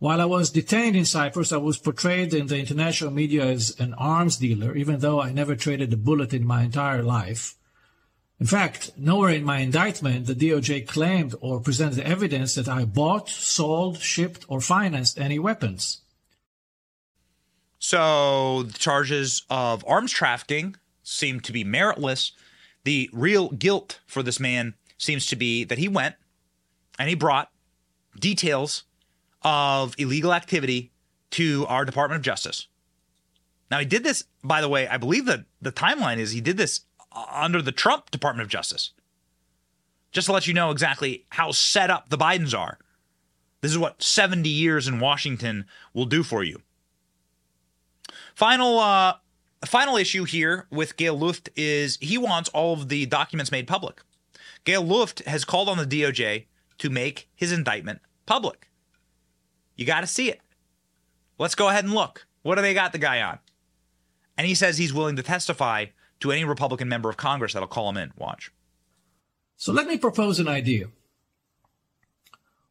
[0.00, 3.94] While I was detained in Cyprus, I was portrayed in the international media as an
[3.94, 7.54] arms dealer, even though I never traded a bullet in my entire life.
[8.42, 13.28] In fact, nowhere in my indictment the DOJ claimed or presented evidence that I bought,
[13.28, 16.00] sold, shipped, or financed any weapons.
[17.78, 20.74] So the charges of arms trafficking
[21.04, 22.32] seem to be meritless.
[22.82, 26.16] The real guilt for this man seems to be that he went
[26.98, 27.48] and he brought
[28.18, 28.82] details
[29.42, 30.90] of illegal activity
[31.30, 32.66] to our Department of Justice.
[33.70, 36.56] Now, he did this, by the way, I believe that the timeline is he did
[36.56, 36.80] this
[37.30, 38.92] under the Trump Department of Justice.
[40.10, 42.78] Just to let you know exactly how set up the Bidens are.
[43.60, 46.60] This is what 70 years in Washington will do for you.
[48.34, 49.14] Final uh,
[49.64, 54.02] final issue here with Gail Luft is he wants all of the documents made public.
[54.64, 56.46] Gail Luft has called on the DOJ
[56.78, 58.68] to make his indictment public.
[59.76, 60.40] You got to see it.
[61.38, 62.26] Let's go ahead and look.
[62.42, 63.38] What do they got the guy on?
[64.36, 65.86] And he says he's willing to testify
[66.22, 68.12] to any Republican member of Congress that'll call him in.
[68.16, 68.50] Watch.
[69.56, 70.86] So let me propose an idea.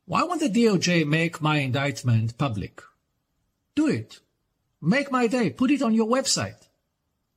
[0.05, 2.81] Why won't the DOJ make my indictment public?
[3.75, 4.19] Do it.
[4.81, 5.49] Make my day.
[5.49, 6.67] Put it on your website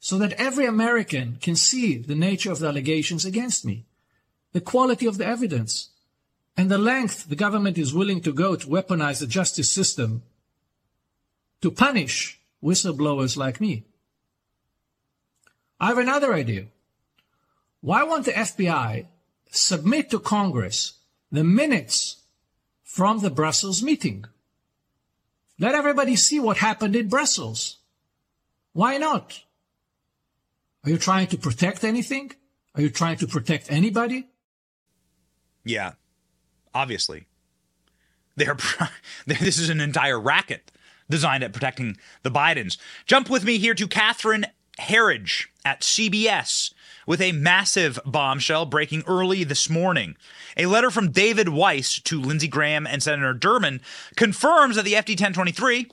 [0.01, 3.85] so that every American can see the nature of the allegations against me,
[4.53, 5.91] the quality of the evidence,
[6.57, 10.23] and the length the government is willing to go to weaponize the justice system
[11.61, 13.85] to punish whistleblowers like me.
[15.81, 16.67] I have another idea.
[17.81, 19.07] Why won't the FBI
[19.51, 20.95] submit to Congress
[21.31, 22.23] the minutes
[22.83, 24.25] from the Brussels meeting?
[25.59, 27.79] Let everybody see what happened in Brussels.
[28.73, 29.43] Why not?
[30.85, 32.33] Are you trying to protect anything?
[32.75, 34.27] Are you trying to protect anybody?
[35.65, 35.93] Yeah,
[36.75, 37.27] obviously.
[38.37, 38.57] They're
[39.27, 40.73] this is an entire racket
[41.09, 42.77] designed at protecting the Bidens.
[43.07, 44.47] Jump with me here to Catherine
[44.81, 46.73] Herridge at CBS
[47.07, 50.17] with a massive bombshell breaking early this morning.
[50.57, 53.81] A letter from David Weiss to Lindsey Graham and Senator Durbin
[54.17, 55.91] confirms that the FD 1023,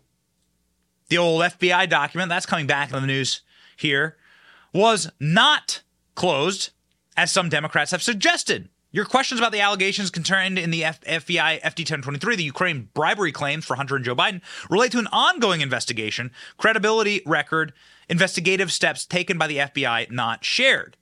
[1.10, 3.42] the old FBI document that's coming back in the news
[3.76, 4.18] here,
[4.74, 5.82] was not
[6.16, 6.72] closed,
[7.18, 8.70] as some Democrats have suggested.
[8.94, 13.32] Your questions about the allegations contained in the F- FBI FD 1023, the Ukraine bribery
[13.32, 17.72] claims for Hunter and Joe Biden, relate to an ongoing investigation, credibility record,
[18.10, 20.98] investigative steps taken by the FBI not shared.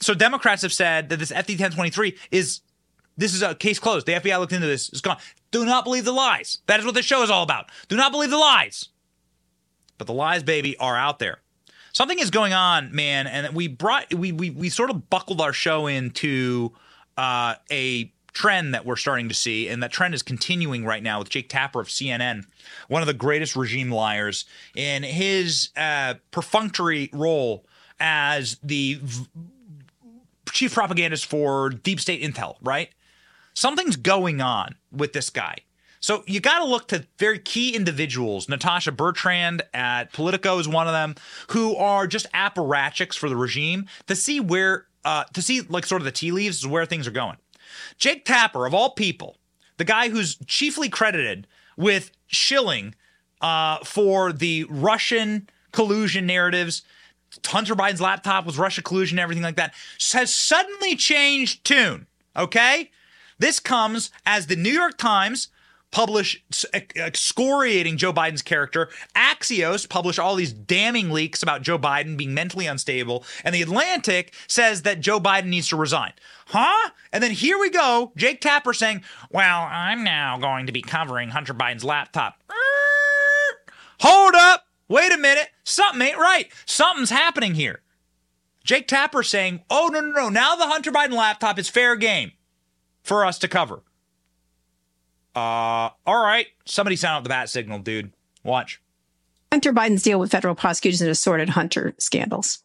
[0.00, 2.60] So Democrats have said that this FD 1023 is
[3.16, 4.06] this is a case closed.
[4.06, 4.88] The FBI looked into this.
[4.88, 5.18] It's gone.
[5.52, 6.58] Do not believe the lies.
[6.66, 7.70] That is what this show is all about.
[7.86, 8.88] Do not believe the lies.
[9.98, 11.38] But the lies, baby, are out there.
[11.92, 15.52] Something is going on, man, and we brought we we we sort of buckled our
[15.52, 16.72] show into
[17.16, 21.20] uh, a trend that we're starting to see, and that trend is continuing right now
[21.20, 22.44] with Jake Tapper of CNN,
[22.88, 24.44] one of the greatest regime liars,
[24.74, 27.64] in his uh, perfunctory role
[28.00, 29.26] as the v-
[30.50, 32.90] chief propagandist for deep state intel, right?
[33.54, 35.58] Something's going on with this guy.
[36.00, 38.46] So you got to look to very key individuals.
[38.46, 41.14] Natasha Bertrand at Politico is one of them,
[41.48, 46.00] who are just apparatchiks for the regime to see where uh, to see like sort
[46.00, 47.36] of the tea leaves is where things are going.
[47.98, 49.38] Jake Tapper, of all people,
[49.76, 51.46] the guy who's chiefly credited
[51.76, 52.94] with shilling
[53.40, 56.82] uh, for the Russian collusion narratives,
[57.44, 59.74] Hunter Biden's laptop was Russia collusion, everything like that,
[60.12, 62.06] has suddenly changed tune.
[62.36, 62.90] Okay?
[63.38, 65.48] This comes as the New York Times
[65.94, 68.90] publish excoriating Joe Biden's character.
[69.14, 73.24] Axios publish all these damning leaks about Joe Biden being mentally unstable.
[73.44, 76.12] And The Atlantic says that Joe Biden needs to resign.
[76.46, 76.90] Huh?
[77.12, 81.28] And then here we go Jake Tapper saying, Well, I'm now going to be covering
[81.28, 82.42] Hunter Biden's laptop.
[84.00, 84.66] Hold up.
[84.88, 85.48] Wait a minute.
[85.62, 86.50] Something ain't right.
[86.66, 87.82] Something's happening here.
[88.64, 90.28] Jake Tapper saying, Oh, no, no, no.
[90.28, 92.32] Now the Hunter Biden laptop is fair game
[93.04, 93.84] for us to cover.
[95.34, 96.46] Uh, all right.
[96.64, 98.12] Somebody sound out the bat signal, dude.
[98.44, 98.80] Watch.
[99.52, 102.62] Hunter Biden's deal with federal prosecutors and assorted Hunter scandals.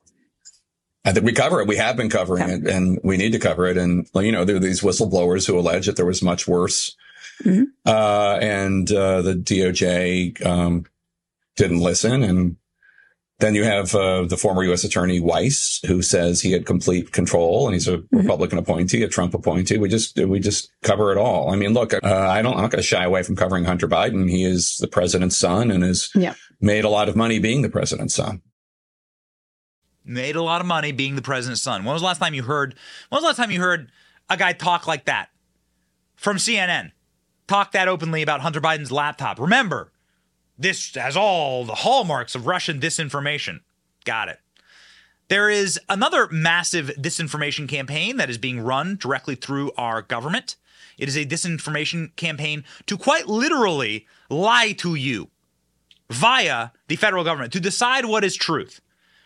[1.05, 1.67] I think we cover it.
[1.67, 3.77] We have been covering it and we need to cover it.
[3.77, 6.95] And, you know, there are these whistleblowers who allege that there was much worse.
[7.43, 7.63] Mm-hmm.
[7.85, 10.85] Uh, and, uh, the DOJ, um,
[11.55, 12.55] didn't listen and
[13.39, 14.83] then you have uh, the former U.S.
[14.83, 18.17] Attorney Weiss, who says he had complete control, and he's a mm-hmm.
[18.17, 19.77] Republican appointee, a Trump appointee.
[19.77, 21.51] We just we just cover it all.
[21.51, 23.87] I mean, look, uh, I don't I'm not going to shy away from covering Hunter
[23.87, 24.29] Biden.
[24.29, 26.35] He is the president's son and has yeah.
[26.59, 28.41] made a lot of money being the president's son.
[30.03, 31.85] Made a lot of money being the president's son.
[31.85, 32.75] When was the last time you heard?
[33.07, 33.89] When was the last time you heard
[34.29, 35.29] a guy talk like that
[36.15, 36.91] from CNN?
[37.47, 39.39] Talk that openly about Hunter Biden's laptop.
[39.39, 39.91] Remember,
[40.59, 43.61] this has all the hallmarks of Russian disinformation.
[44.05, 44.39] Got it.
[45.29, 50.55] There is another massive disinformation campaign that is being run directly through our government.
[50.97, 55.29] It is a disinformation campaign to quite literally lie to you
[56.09, 58.81] via the federal government to decide what is truth.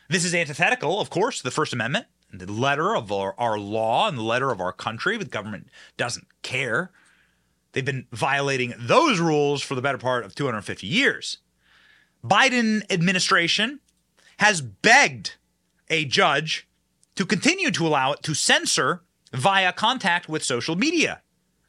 [0.10, 4.08] This is antithetical, of course, to the First Amendment, the letter of our, our law
[4.08, 5.68] and the letter of our country, the government
[5.98, 6.92] doesn't care.
[7.74, 11.40] They've been violating those rules for the better part of 250 years.
[12.24, 13.82] Biden administration
[14.38, 15.36] has begged
[15.90, 16.68] a judge
[17.16, 19.04] to continue to allow it to censor
[19.34, 21.22] via contact with social media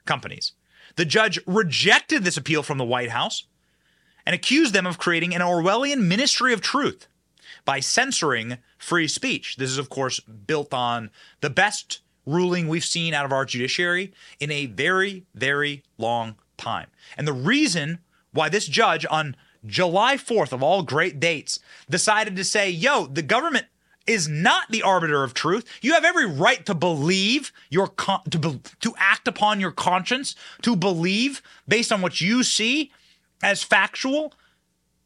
[0.05, 0.53] companies.
[0.97, 3.45] The judge rejected this appeal from the White House
[4.25, 7.09] and accused them of creating an Orwellian ministry of truth
[7.65, 9.57] by censoring free speech.
[9.57, 14.13] This is, of course, built on the best ruling we've seen out of our judiciary
[14.41, 16.89] in a very, very long time.
[17.17, 17.99] And the reason
[18.33, 21.59] why this judge on July 4th, of all great dates,
[21.89, 23.67] decided to say, yo, the government
[24.07, 25.65] is not the arbiter of truth.
[25.81, 30.35] You have every right to believe your con- to be- to act upon your conscience,
[30.63, 32.93] to believe based on what you see
[33.43, 34.35] as factual.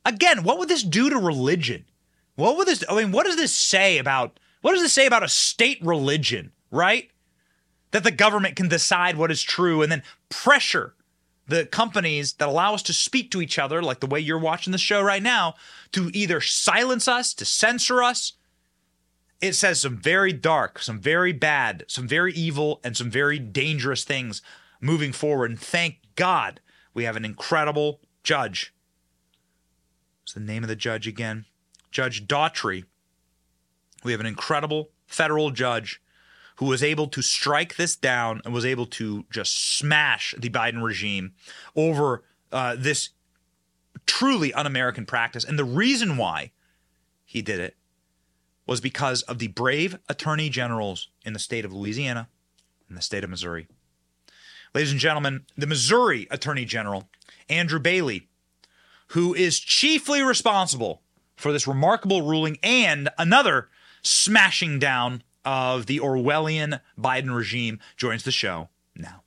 [0.05, 1.85] Again, what would this do to religion?
[2.35, 5.23] What would this I mean, what does this say about what does this say about
[5.23, 6.53] a state religion?
[6.71, 7.11] Right?
[7.91, 10.95] That the government can decide what is true and then pressure
[11.49, 14.71] the companies that allow us to speak to each other, like the way you're watching
[14.71, 15.55] the show right now,
[15.93, 18.35] to either silence us, to censor us.
[19.41, 24.05] It says some very dark, some very bad, some very evil, and some very dangerous
[24.05, 24.43] things
[24.81, 25.51] moving forward.
[25.51, 26.61] And thank God
[26.93, 28.75] we have an incredible judge.
[30.23, 31.47] What's the name of the judge again?
[31.91, 32.85] Judge Daughtry.
[34.05, 36.03] We have an incredible federal judge
[36.59, 40.83] who was able to strike this down and was able to just smash the Biden
[40.83, 41.33] regime
[41.77, 43.11] over uh, this
[44.07, 45.45] truly un American practice.
[45.45, 46.51] And the reason why
[47.25, 47.77] he did it
[48.67, 52.29] was because of the brave attorney generals in the state of Louisiana
[52.89, 53.69] and the state of Missouri.
[54.75, 57.09] Ladies and gentlemen, the Missouri Attorney General,
[57.49, 58.29] Andrew Bailey,
[59.09, 61.03] who is chiefly responsible
[61.37, 63.69] for this remarkable ruling and another
[64.03, 69.22] smashing down of the Orwellian Biden regime joins the show now.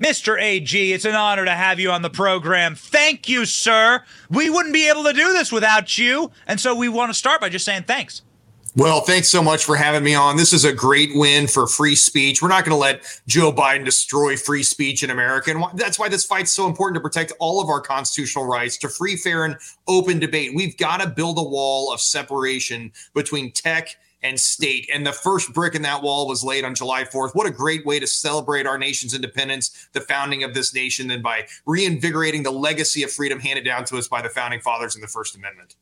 [0.00, 0.40] Mr.
[0.40, 2.74] AG, it's an honor to have you on the program.
[2.74, 4.02] Thank you, sir.
[4.30, 6.30] We wouldn't be able to do this without you.
[6.46, 8.22] And so we want to start by just saying thanks.
[8.76, 10.36] Well, thanks so much for having me on.
[10.36, 12.40] This is a great win for free speech.
[12.40, 15.50] We're not going to let Joe Biden destroy free speech in America.
[15.50, 18.88] And that's why this fight's so important to protect all of our constitutional rights to
[18.88, 19.56] free, fair, and
[19.88, 20.54] open debate.
[20.54, 23.88] We've got to build a wall of separation between tech
[24.22, 24.88] and state.
[24.94, 27.34] And the first brick in that wall was laid on July 4th.
[27.34, 31.22] What a great way to celebrate our nation's independence, the founding of this nation, than
[31.22, 35.00] by reinvigorating the legacy of freedom handed down to us by the founding fathers in
[35.00, 35.74] the First Amendment.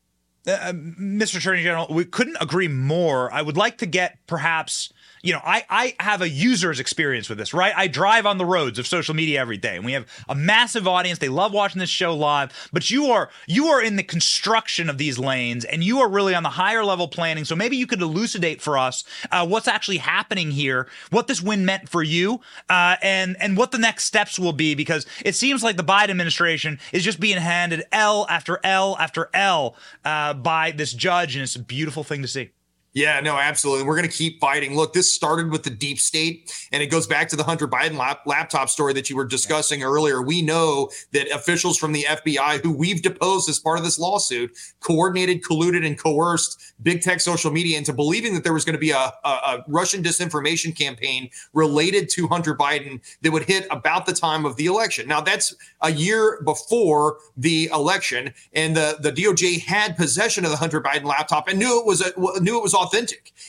[0.47, 1.37] Uh, Mr.
[1.37, 3.31] Attorney General, we couldn't agree more.
[3.33, 4.91] I would like to get perhaps
[5.21, 7.73] you know, I, I have a user's experience with this, right?
[7.75, 10.87] I drive on the roads of social media every day, and we have a massive
[10.87, 11.19] audience.
[11.19, 14.97] They love watching this show live, but you are you are in the construction of
[14.97, 17.45] these lanes, and you are really on the higher level planning.
[17.45, 21.65] So maybe you could elucidate for us uh, what's actually happening here, what this win
[21.65, 25.63] meant for you, uh, and and what the next steps will be, because it seems
[25.63, 30.71] like the Biden administration is just being handed L after L after L uh, by
[30.71, 32.51] this judge, and it's a beautiful thing to see.
[32.99, 33.85] Yeah, no, absolutely.
[33.85, 34.75] We're going to keep fighting.
[34.75, 37.97] Look, this started with the deep state, and it goes back to the Hunter Biden
[37.97, 40.21] lap- laptop story that you were discussing earlier.
[40.21, 44.51] We know that officials from the FBI, who we've deposed as part of this lawsuit,
[44.81, 48.79] coordinated, colluded, and coerced big tech social media into believing that there was going to
[48.79, 54.07] be a, a, a Russian disinformation campaign related to Hunter Biden that would hit about
[54.07, 55.07] the time of the election.
[55.07, 60.57] Now, that's a year before the election, and the, the DOJ had possession of the
[60.57, 62.88] Hunter Biden laptop and knew it was a, knew it was authentic,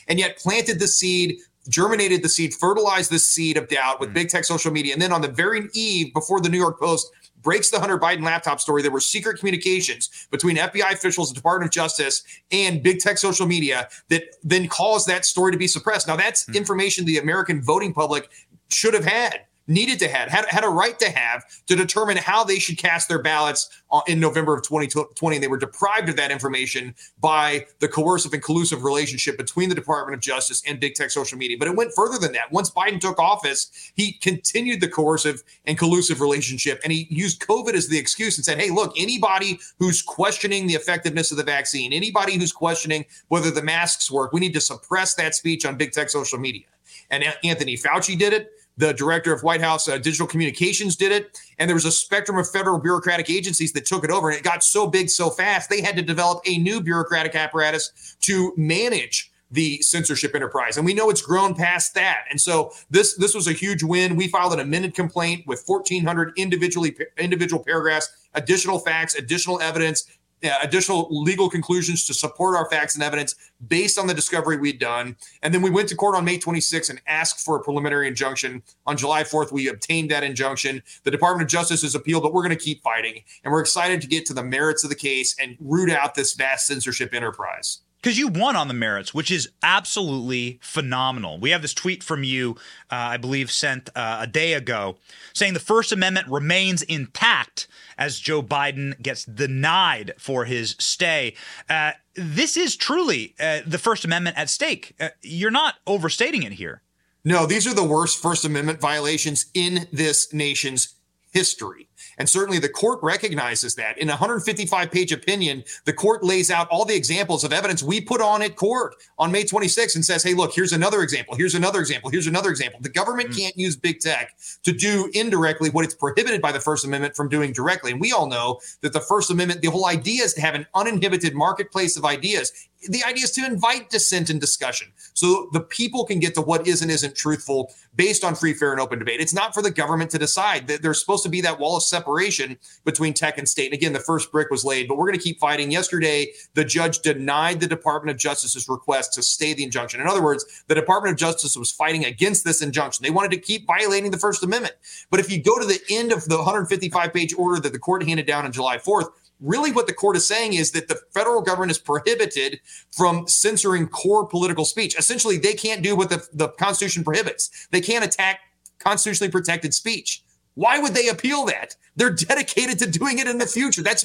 [0.09, 1.38] and yet planted the seed
[1.68, 4.14] germinated the seed, fertilized the seed of doubt with mm.
[4.14, 4.93] big tech social media.
[4.93, 7.11] And then on the very eve before the New York Post
[7.43, 11.68] breaks the Hunter Biden laptop story, there were secret communications between FBI officials, the Department
[11.68, 16.07] of Justice, and big tech social media that then caused that story to be suppressed.
[16.07, 16.55] Now, that's mm.
[16.55, 18.28] information the American voting public
[18.70, 19.41] should have had
[19.71, 23.09] needed to have, had, had a right to have to determine how they should cast
[23.09, 25.37] their ballots uh, in November of 2020.
[25.37, 29.75] And they were deprived of that information by the coercive and collusive relationship between the
[29.75, 31.57] Department of Justice and big tech social media.
[31.59, 32.51] But it went further than that.
[32.53, 36.81] Once Biden took office, he continued the coercive and collusive relationship.
[36.83, 40.75] And he used COVID as the excuse and said, hey, look, anybody who's questioning the
[40.75, 45.14] effectiveness of the vaccine, anybody who's questioning whether the masks work, we need to suppress
[45.14, 46.64] that speech on big tech social media.
[47.11, 48.53] And Anthony Fauci did it.
[48.77, 51.39] The director of White House uh, digital communications did it.
[51.59, 54.31] And there was a spectrum of federal bureaucratic agencies that took it over.
[54.31, 58.16] And it got so big so fast, they had to develop a new bureaucratic apparatus
[58.23, 63.16] to manage the censorship enterprise and we know it's grown past that and so this
[63.16, 68.09] this was a huge win we filed an amended complaint with 1400 individually individual paragraphs
[68.35, 70.07] additional facts additional evidence
[70.43, 73.34] Uh, additional legal conclusions to support our facts and evidence
[73.68, 75.14] based on the discovery we'd done.
[75.43, 78.62] And then we went to court on May 26 and asked for a preliminary injunction.
[78.86, 80.82] On July 4th, we obtained that injunction.
[81.05, 83.22] The Department of Justice has appealed, but we're going to keep fighting.
[83.45, 86.32] And we're excited to get to the merits of the case and root out this
[86.32, 91.38] vast censorship enterprise because you won on the merits, which is absolutely phenomenal.
[91.38, 92.57] We have this tweet from you,
[92.90, 94.96] uh, I believe, sent uh, a day ago,
[95.34, 101.34] saying the First Amendment remains intact as Joe Biden gets denied for his stay.
[101.68, 104.94] Uh, this is truly uh, the First Amendment at stake.
[104.98, 106.82] Uh, you're not overstating it here.
[107.22, 110.94] No, these are the worst First Amendment violations in this nation's
[111.32, 111.89] history.
[112.21, 113.97] And certainly the court recognizes that.
[113.97, 117.99] In a 155 page opinion, the court lays out all the examples of evidence we
[117.99, 121.35] put on at court on May 26 and says, hey, look, here's another example.
[121.35, 122.11] Here's another example.
[122.11, 122.79] Here's another example.
[122.83, 123.41] The government mm-hmm.
[123.41, 127.31] can't use big tech to do indirectly what it's prohibited by the First Amendment from
[127.31, 127.91] doing directly.
[127.93, 130.66] And we all know that the First Amendment, the whole idea is to have an
[130.75, 136.05] uninhibited marketplace of ideas the idea is to invite dissent and discussion so the people
[136.05, 139.20] can get to what is and isn't truthful based on free, fair, and open debate.
[139.20, 142.59] It's not for the government to decide there's supposed to be that wall of separation
[142.85, 143.66] between tech and state.
[143.66, 145.70] And again, the first brick was laid, but we're going to keep fighting.
[145.70, 150.01] Yesterday, the judge denied the Department of Justice's request to stay the injunction.
[150.01, 153.03] In other words, the Department of Justice was fighting against this injunction.
[153.03, 154.74] They wanted to keep violating the First Amendment.
[155.11, 158.05] But if you go to the end of the 155 page order that the court
[158.05, 159.09] handed down on July 4th,
[159.41, 162.61] really what the court is saying is that the federal government is prohibited
[162.93, 164.99] from censoring core political speech.
[164.99, 167.68] Essentially, they can't do what the, the Constitution prohibits.
[167.70, 168.41] They can't attack
[168.78, 170.22] constitutionally protected speech.
[170.55, 171.76] Why would they appeal that?
[171.97, 173.82] They're dedicated to doing it in the future.
[173.82, 174.05] That's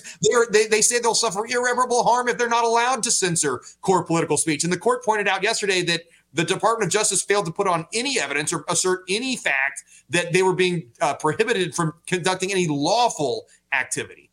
[0.51, 4.37] they they say they'll suffer irreparable harm if they're not allowed to censor core political
[4.37, 4.63] speech.
[4.63, 7.87] And the court pointed out yesterday that the Department of Justice failed to put on
[7.93, 12.67] any evidence or assert any fact that they were being uh, prohibited from conducting any
[12.67, 14.24] lawful activity.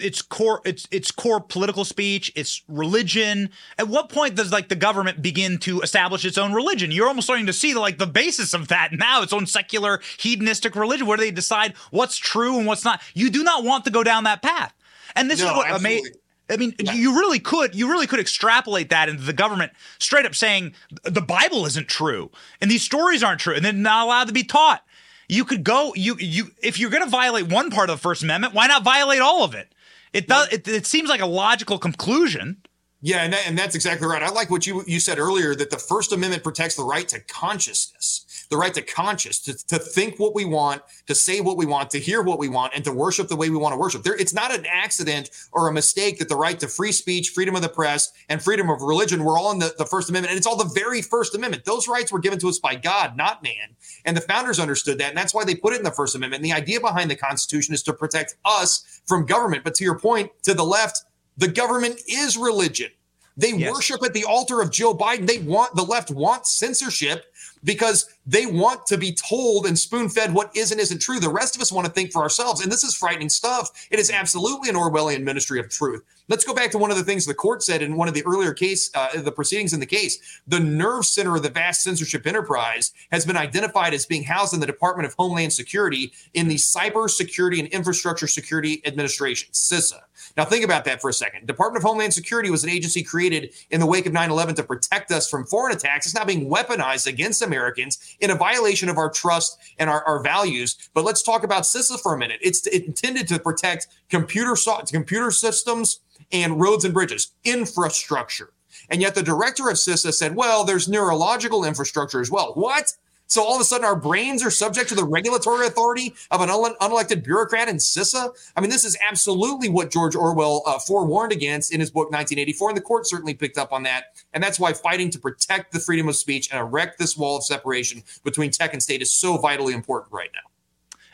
[0.00, 0.60] It's core.
[0.64, 2.32] It's it's core political speech.
[2.34, 3.50] It's religion.
[3.78, 6.90] At what point does like the government begin to establish its own religion?
[6.90, 9.22] You're almost starting to see the like the basis of that now.
[9.22, 13.00] Its own secular hedonistic religion, where they decide what's true and what's not.
[13.14, 14.72] You do not want to go down that path.
[15.16, 16.14] And this no, is what amazing.
[16.50, 16.92] I mean, yeah.
[16.92, 21.22] you really could you really could extrapolate that into the government straight up saying the
[21.22, 22.30] Bible isn't true
[22.60, 24.84] and these stories aren't true and they're not allowed to be taught.
[25.26, 28.22] You could go you you if you're going to violate one part of the First
[28.22, 29.73] Amendment, why not violate all of it?
[30.14, 30.48] It does.
[30.52, 32.63] It, it seems like a logical conclusion.
[33.06, 34.22] Yeah, and, that, and that's exactly right.
[34.22, 37.20] I like what you you said earlier that the First Amendment protects the right to
[37.20, 41.66] consciousness, the right to conscious, to, to think what we want, to say what we
[41.66, 44.04] want, to hear what we want, and to worship the way we want to worship.
[44.04, 47.54] There, it's not an accident or a mistake that the right to free speech, freedom
[47.54, 50.38] of the press, and freedom of religion were all in the, the First Amendment, and
[50.38, 51.66] it's all the very First Amendment.
[51.66, 53.76] Those rights were given to us by God, not man,
[54.06, 56.42] and the founders understood that, and that's why they put it in the First Amendment.
[56.42, 59.62] And the idea behind the Constitution is to protect us from government.
[59.62, 61.04] But to your point, to the left
[61.36, 62.90] the government is religion.
[63.36, 63.72] They yes.
[63.72, 65.26] worship at the altar of Joe Biden.
[65.26, 67.24] They want the left wants censorship
[67.64, 71.18] because they want to be told and spoon fed what is and isn't true.
[71.18, 72.62] The rest of us want to think for ourselves.
[72.62, 73.88] And this is frightening stuff.
[73.90, 76.04] It is absolutely an Orwellian ministry of truth.
[76.26, 78.24] Let's go back to one of the things the court said in one of the
[78.24, 80.40] earlier case, uh, the proceedings in the case.
[80.46, 84.60] The nerve center of the vast censorship enterprise has been identified as being housed in
[84.60, 90.00] the Department of Homeland Security in the Cyber Security and Infrastructure Security Administration, CISA.
[90.36, 91.46] Now, think about that for a second.
[91.46, 94.62] Department of Homeland Security was an agency created in the wake of 9 11 to
[94.62, 96.06] protect us from foreign attacks.
[96.06, 100.22] It's now being weaponized against Americans in a violation of our trust and our, our
[100.22, 100.88] values.
[100.94, 102.40] But let's talk about CISA for a minute.
[102.40, 106.00] It's intended to protect computer, so- computer systems
[106.32, 108.50] and roads and bridges, infrastructure.
[108.90, 112.52] And yet the director of CISA said, well, there's neurological infrastructure as well.
[112.54, 112.92] What?
[113.26, 116.50] So all of a sudden, our brains are subject to the regulatory authority of an
[116.50, 118.30] unelected bureaucrat in CISA.
[118.54, 122.70] I mean, this is absolutely what George Orwell uh, forewarned against in his book 1984,
[122.70, 124.16] and the court certainly picked up on that.
[124.34, 127.44] And that's why fighting to protect the freedom of speech and erect this wall of
[127.44, 130.53] separation between tech and state is so vitally important right now.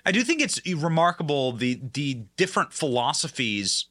[0.05, 3.87] I do think it's remarkable the the different philosophies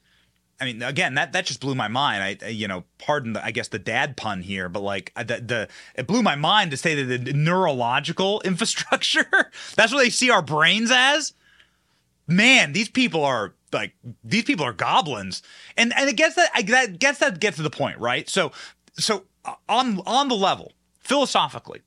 [0.61, 2.37] I mean, again, that that just blew my mind.
[2.43, 5.67] I, you know, pardon the, I guess the dad pun here, but like the, the
[5.95, 10.41] it blew my mind to say that the neurological infrastructure that's what they see our
[10.41, 11.33] brains as.
[12.27, 13.93] Man, these people are like
[14.23, 15.41] these people are goblins,
[15.77, 18.27] and and it gets that I gets that gets to the point, right?
[18.27, 18.51] So
[18.97, 21.81] so uh, on on the level philosophically,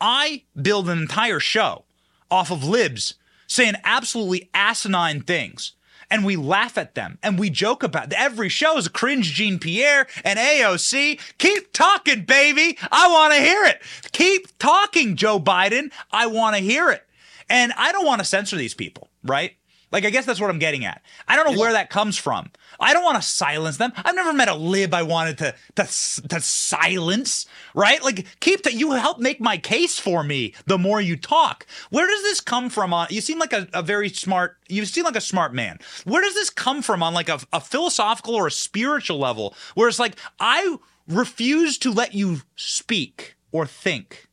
[0.00, 1.84] I build an entire show
[2.30, 3.14] off of libs
[3.46, 5.72] saying absolutely asinine things
[6.10, 8.12] and we laugh at them and we joke about it.
[8.14, 11.20] every show is a cringe Jean Pierre and AOC.
[11.38, 12.78] Keep talking, baby.
[12.90, 13.82] I want to hear it.
[14.12, 15.90] Keep talking, Joe Biden.
[16.10, 17.04] I want to hear it.
[17.48, 19.52] And I don't want to censor these people, right?
[19.92, 21.02] Like, I guess that's what I'm getting at.
[21.28, 22.50] I don't know where that comes from.
[22.80, 23.92] I don't want to silence them.
[23.96, 28.02] I've never met a lib I wanted to to, to silence, right?
[28.02, 28.74] Like, keep that.
[28.74, 31.66] You help make my case for me the more you talk.
[31.90, 32.92] Where does this come from?
[32.92, 34.56] On you seem like a, a very smart.
[34.68, 35.78] You seem like a smart man.
[36.04, 39.54] Where does this come from on like a, a philosophical or a spiritual level?
[39.74, 40.76] Where it's like I
[41.08, 44.28] refuse to let you speak or think.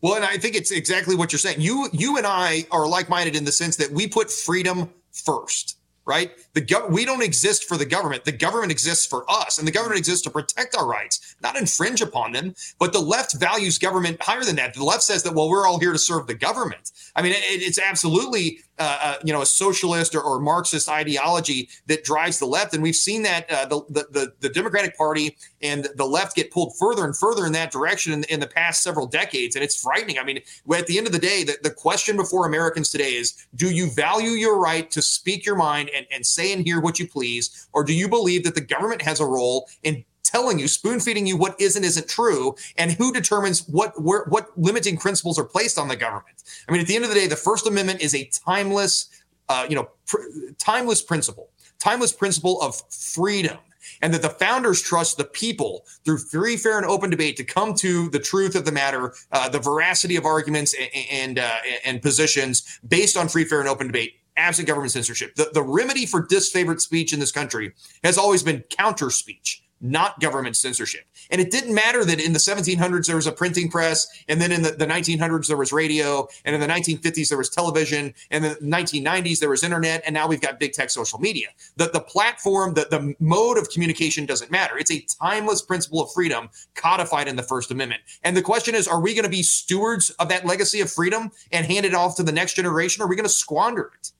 [0.00, 1.60] Well, and I think it's exactly what you're saying.
[1.60, 5.77] You you and I are like-minded in the sense that we put freedom first
[6.08, 6.32] right?
[6.54, 8.24] The gov- we don't exist for the government.
[8.24, 12.00] The government exists for us, and the government exists to protect our rights, not infringe
[12.00, 12.54] upon them.
[12.78, 14.74] But the left values government higher than that.
[14.74, 16.90] The left says that well, we're all here to serve the government.
[17.14, 21.68] I mean, it, it's absolutely uh, uh, you know a socialist or, or, Marxist ideology
[21.86, 25.88] that drives the left, and we've seen that uh, the, the the Democratic Party and
[25.96, 29.06] the left get pulled further and further in that direction in, in the past several
[29.06, 30.18] decades, and it's frightening.
[30.18, 30.40] I mean,
[30.72, 33.90] at the end of the day, the, the question before Americans today is: Do you
[33.90, 37.68] value your right to speak your mind and, and say and hear what you please,
[37.72, 41.26] or do you believe that the government has a role in telling you, spoon feeding
[41.26, 45.44] you what is and isn't true, and who determines what where, what limiting principles are
[45.44, 46.42] placed on the government.
[46.68, 49.08] I mean, at the end of the day, the First Amendment is a timeless,
[49.48, 50.18] uh, you know, pr-
[50.58, 53.58] timeless principle, timeless principle of freedom.
[54.02, 57.74] And that the founders trust the people through free, fair, and open debate to come
[57.76, 62.02] to the truth of the matter, uh, the veracity of arguments and and, uh, and
[62.02, 65.34] positions based on free, fair, and open debate absent government censorship.
[65.34, 67.72] The, the remedy for disfavored speech in this country
[68.04, 71.04] has always been counter speech not government censorship.
[71.30, 74.52] And it didn't matter that in the 1700s there was a printing press, and then
[74.52, 78.44] in the, the 1900s there was radio, and in the 1950s there was television, and
[78.44, 81.48] in the 1990s there was internet, and now we've got big tech social media.
[81.76, 84.78] The, the platform, the, the mode of communication doesn't matter.
[84.78, 88.02] It's a timeless principle of freedom codified in the First Amendment.
[88.22, 91.30] And the question is are we going to be stewards of that legacy of freedom
[91.52, 94.12] and hand it off to the next generation, or are we going to squander it?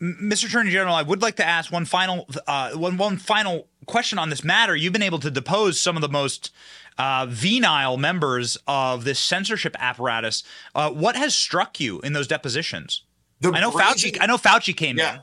[0.00, 0.46] Mr.
[0.46, 4.30] Attorney General, I would like to ask one final uh, one one final question on
[4.30, 4.74] this matter.
[4.74, 6.52] You've been able to depose some of the most
[6.96, 10.42] uh, venile members of this censorship apparatus.
[10.74, 13.02] Uh, what has struck you in those depositions?
[13.40, 14.16] The I know Fauci.
[14.20, 15.14] I know Fauci came yeah.
[15.16, 15.20] in.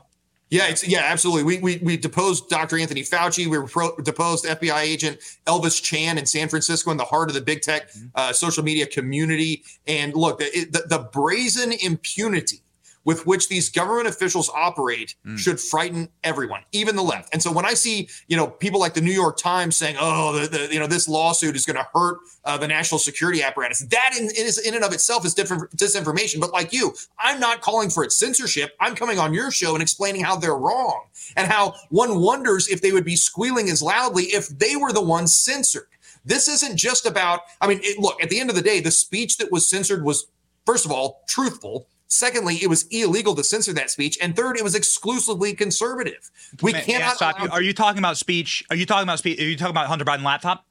[0.50, 1.42] Yeah, it's, yeah, absolutely.
[1.42, 2.78] We, we we deposed Dr.
[2.78, 3.46] Anthony Fauci.
[3.46, 7.42] We pro- deposed FBI agent Elvis Chan in San Francisco, in the heart of the
[7.42, 8.06] big tech mm-hmm.
[8.14, 9.62] uh, social media community.
[9.86, 12.62] And look, the, the, the brazen impunity
[13.04, 15.38] with which these government officials operate mm.
[15.38, 17.32] should frighten everyone, even the left.
[17.32, 20.38] And so when I see, you know, people like the New York Times saying, "Oh,
[20.38, 23.80] the, the you know, this lawsuit is going to hurt uh, the national security apparatus,"
[23.80, 26.40] that in, is, in and of itself is different disinformation.
[26.40, 28.76] But like you, I'm not calling for its censorship.
[28.80, 31.04] I'm coming on your show and explaining how they're wrong
[31.36, 35.02] and how one wonders if they would be squealing as loudly if they were the
[35.02, 35.86] ones censored.
[36.24, 37.40] This isn't just about.
[37.60, 38.22] I mean, it, look.
[38.22, 40.26] At the end of the day, the speech that was censored was,
[40.66, 44.64] first of all, truthful Secondly, it was illegal to censor that speech, and third, it
[44.64, 46.30] was exclusively conservative.
[46.62, 47.16] We may, cannot.
[47.16, 47.50] stop you.
[47.50, 48.64] Are you talking about speech?
[48.70, 49.38] Are you talking about speech?
[49.38, 50.64] Are you talking about Hunter Biden laptop?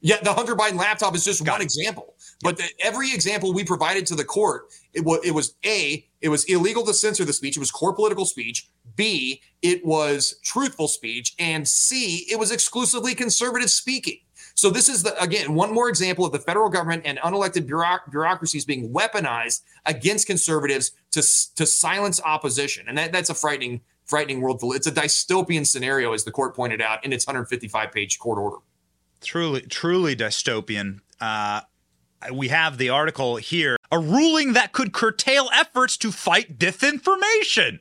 [0.00, 1.64] Yeah, the Hunter Biden laptop is just Got one it.
[1.64, 2.14] example.
[2.42, 6.28] But the, every example we provided to the court, it was, it was a, it
[6.28, 7.56] was illegal to censor the speech.
[7.56, 8.70] It was core political speech.
[8.94, 14.18] B, it was truthful speech, and C, it was exclusively conservative speaking.
[14.58, 18.10] So this is the again one more example of the federal government and unelected bureauc-
[18.10, 21.22] bureaucracies being weaponized against conservatives to
[21.54, 24.60] to silence opposition, and that, that's a frightening frightening world.
[24.74, 28.56] It's a dystopian scenario, as the court pointed out in its 155 page court order.
[29.20, 31.02] Truly, truly dystopian.
[31.20, 31.60] Uh,
[32.32, 37.78] we have the article here a ruling that could curtail efforts to fight disinformation.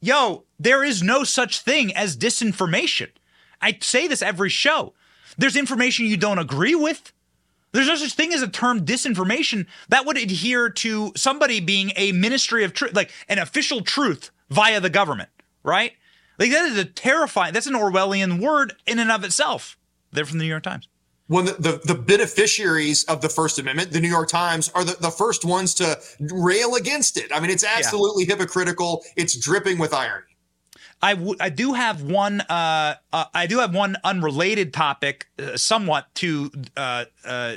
[0.00, 3.10] Yo, there is no such thing as disinformation.
[3.62, 4.94] I say this every show.
[5.38, 7.12] There's information you don't agree with.
[7.72, 12.12] There's no such thing as a term disinformation that would adhere to somebody being a
[12.12, 15.28] ministry of truth, like an official truth via the government,
[15.62, 15.92] right?
[16.38, 19.78] Like that is a terrifying, that's an Orwellian word in and of itself.
[20.12, 20.88] They're from the New York Times
[21.28, 24.96] when the, the, the, beneficiaries of the First Amendment, the New York Times, are the,
[24.98, 25.98] the first ones to
[26.32, 27.30] rail against it.
[27.32, 28.36] I mean, it's absolutely yeah.
[28.36, 29.04] hypocritical.
[29.14, 30.24] It's dripping with irony.
[31.00, 35.56] I, w- I do have one uh, uh, I do have one unrelated topic, uh,
[35.56, 37.56] somewhat to uh, uh,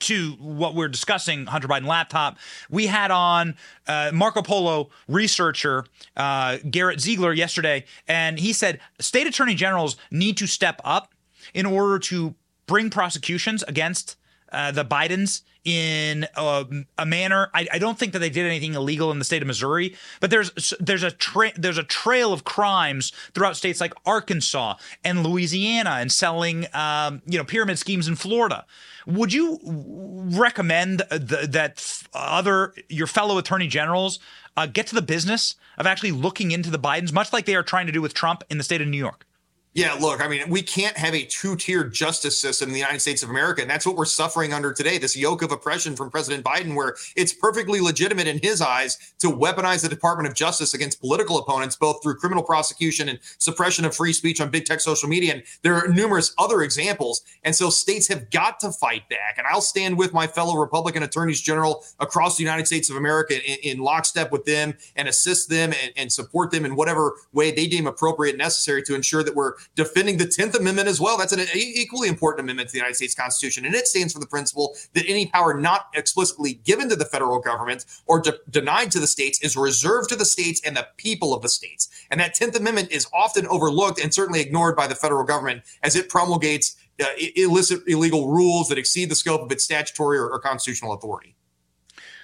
[0.00, 2.38] to what we're discussing, Hunter Biden laptop.
[2.70, 5.84] We had on uh, Marco Polo researcher
[6.16, 11.12] Garrett Ziegler yesterday, and he said state attorney generals need to step up
[11.52, 12.34] in order to
[12.66, 14.16] bring prosecutions against
[14.52, 17.50] uh, the Bidens in a, a manner.
[17.52, 20.30] I, I, don't think that they did anything illegal in the state of Missouri, but
[20.30, 24.74] there's there's a tra- there's a trail of crimes throughout states like Arkansas
[25.04, 28.64] and Louisiana, and selling um, you know pyramid schemes in Florida.
[29.06, 34.18] Would you recommend the, that other your fellow attorney generals
[34.56, 37.62] uh, get to the business of actually looking into the Bidens, much like they are
[37.62, 39.27] trying to do with Trump in the state of New York?
[39.78, 42.98] Yeah, look, I mean, we can't have a two tier justice system in the United
[42.98, 43.62] States of America.
[43.62, 46.96] And that's what we're suffering under today this yoke of oppression from President Biden, where
[47.14, 51.76] it's perfectly legitimate in his eyes to weaponize the Department of Justice against political opponents,
[51.76, 55.34] both through criminal prosecution and suppression of free speech on big tech social media.
[55.34, 57.22] And there are numerous other examples.
[57.44, 59.38] And so states have got to fight back.
[59.38, 63.36] And I'll stand with my fellow Republican attorneys general across the United States of America
[63.48, 67.52] in, in lockstep with them and assist them and, and support them in whatever way
[67.52, 71.16] they deem appropriate and necessary to ensure that we're defending the 10th Amendment as well.
[71.16, 73.64] That's an equally important amendment to the United States Constitution.
[73.64, 77.38] And it stands for the principle that any power not explicitly given to the federal
[77.38, 81.34] government or de- denied to the states is reserved to the states and the people
[81.34, 81.88] of the states.
[82.10, 85.94] And that 10th Amendment is often overlooked and certainly ignored by the federal government as
[85.96, 87.06] it promulgates uh,
[87.36, 91.36] illicit, illegal rules that exceed the scope of its statutory or, or constitutional authority.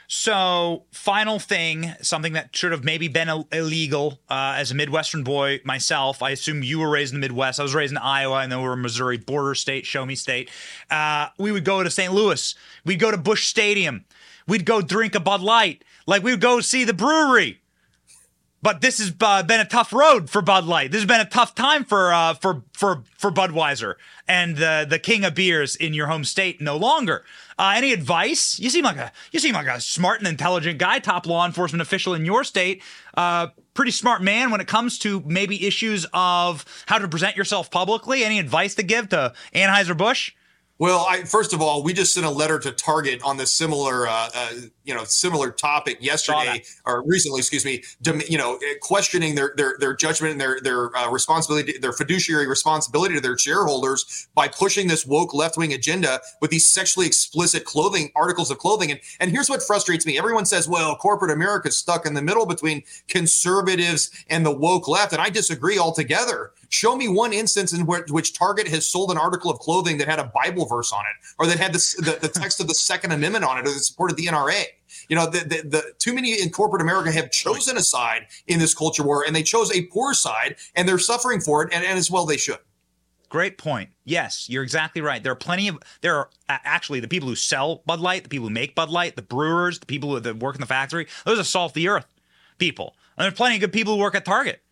[0.07, 5.61] So, final thing, something that should have maybe been illegal uh, as a Midwestern boy
[5.65, 6.23] myself.
[6.23, 7.59] I assume you were raised in the Midwest.
[7.59, 10.15] I was raised in Iowa, and then we were a Missouri border state, show me
[10.15, 10.51] state.
[10.91, 12.13] Uh, we would go to St.
[12.13, 12.55] Louis.
[12.85, 14.05] We'd go to Busch Stadium.
[14.47, 15.85] We'd go drink a Bud Light.
[16.07, 17.61] Like we would go see the brewery.
[18.65, 20.91] But this has uh, been a tough road for Bud Light.
[20.91, 23.97] This has been a tough time for uh, for for for Budweiser
[24.27, 27.27] and the the king of beers in your home state no longer.
[27.59, 28.59] Uh, any advice?
[28.59, 31.83] You seem like a you seem like a smart and intelligent guy, top law enforcement
[31.83, 32.83] official in your state.
[33.15, 37.71] Uh, pretty smart man when it comes to maybe issues of how to present yourself
[37.71, 38.25] publicly.
[38.25, 40.33] Any advice to give to Anheuser Busch?
[40.81, 44.09] Well, I, first of all, we just sent a letter to Target on this similar,
[44.09, 44.51] uh, uh,
[44.83, 47.85] you know, similar topic yesterday or recently, excuse me.
[48.29, 52.49] You know, eh, questioning their their their judgment and their their uh, responsibility, their fiduciary
[52.49, 57.65] responsibility to their shareholders by pushing this woke left wing agenda with these sexually explicit
[57.65, 58.91] clothing articles of clothing.
[58.91, 62.23] And and here's what frustrates me: everyone says, "Well, corporate America is stuck in the
[62.23, 66.51] middle between conservatives and the woke left," and I disagree altogether.
[66.75, 70.09] Show me one instance in which, which Target has sold an article of clothing that
[70.09, 73.13] had a Bible verse on it, or that had the, the, text of the Second
[73.13, 74.65] Amendment on it, or that supported the NRA.
[75.09, 78.59] You know, the, the, the, too many in corporate America have chosen a side in
[78.59, 81.85] this culture war, and they chose a poor side, and they're suffering for it, and,
[81.85, 82.59] and as well they should.
[83.29, 83.91] Great point.
[84.05, 85.23] Yes, you're exactly right.
[85.23, 88.49] There are plenty of there are actually the people who sell Bud Light, the people
[88.49, 91.07] who make Bud Light, the brewers, the people who work in the factory.
[91.25, 92.07] Those are salt the earth
[92.59, 92.97] people.
[93.17, 94.64] And there's plenty of good people who work at Target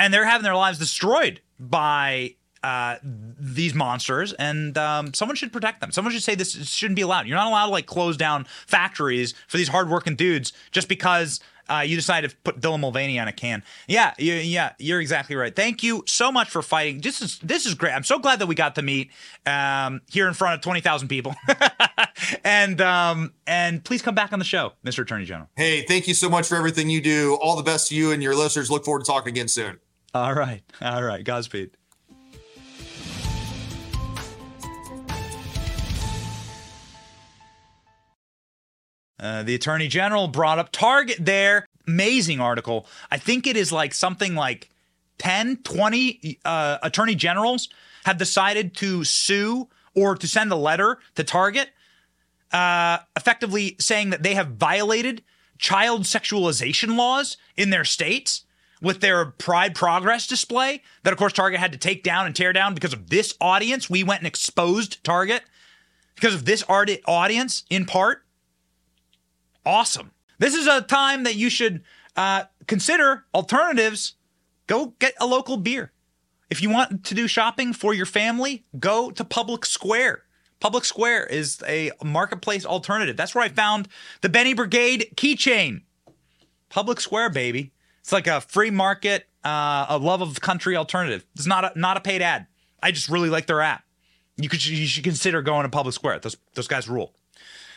[0.00, 5.80] and they're having their lives destroyed by uh, these monsters, and um, someone should protect
[5.80, 5.92] them.
[5.92, 7.26] Someone should say this shouldn't be allowed.
[7.26, 11.40] You're not allowed to like close down factories for these hardworking dudes just because
[11.70, 13.62] uh, you decided to put Dylan Mulvaney on a can.
[13.86, 15.54] Yeah, you, yeah, you're exactly right.
[15.54, 17.00] Thank you so much for fighting.
[17.00, 17.92] This is this is great.
[17.92, 19.10] I'm so glad that we got to meet
[19.46, 21.34] um, here in front of twenty thousand people.
[22.44, 25.02] and um, and please come back on the show, Mr.
[25.02, 25.48] Attorney General.
[25.56, 27.38] Hey, thank you so much for everything you do.
[27.40, 28.70] All the best to you and your listeners.
[28.70, 29.78] Look forward to talking again soon.
[30.14, 30.62] All right.
[30.82, 31.24] All right.
[31.24, 31.70] Godspeed.
[39.18, 41.66] Uh, the attorney general brought up Target there.
[41.86, 42.86] amazing article.
[43.10, 44.70] I think it is like something like
[45.18, 47.68] 10, 20 uh, attorney generals
[48.04, 51.68] have decided to sue or to send a letter to Target,
[52.52, 55.22] uh, effectively saying that they have violated
[55.58, 58.44] child sexualization laws in their states
[58.80, 62.52] with their Pride Progress display that, of course, Target had to take down and tear
[62.52, 63.90] down because of this audience.
[63.90, 65.42] We went and exposed Target
[66.14, 68.24] because of this audience, in part.
[69.64, 70.12] Awesome.
[70.38, 71.82] This is a time that you should
[72.16, 74.14] uh, consider alternatives.
[74.66, 75.92] Go get a local beer.
[76.48, 80.22] If you want to do shopping for your family, go to Public Square.
[80.58, 83.16] Public Square is a marketplace alternative.
[83.16, 83.88] That's where I found
[84.20, 85.82] the Benny Brigade keychain.
[86.68, 87.72] Public Square, baby.
[88.00, 91.24] It's like a free market, uh, a love of country alternative.
[91.34, 92.46] It's not a, not a paid ad.
[92.82, 93.84] I just really like their app.
[94.36, 96.20] You could you should consider going to Public Square.
[96.20, 97.14] Those those guys rule.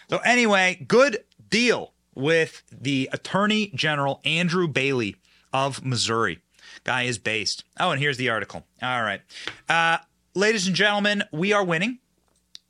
[0.10, 5.18] So anyway, good deal with the Attorney General Andrew Bailey
[5.52, 6.40] of Missouri.
[6.84, 7.64] Guy is based.
[7.80, 8.66] Oh, and here's the article.
[8.82, 9.22] All right,
[9.68, 9.98] uh,
[10.36, 12.00] ladies and gentlemen, we are winning.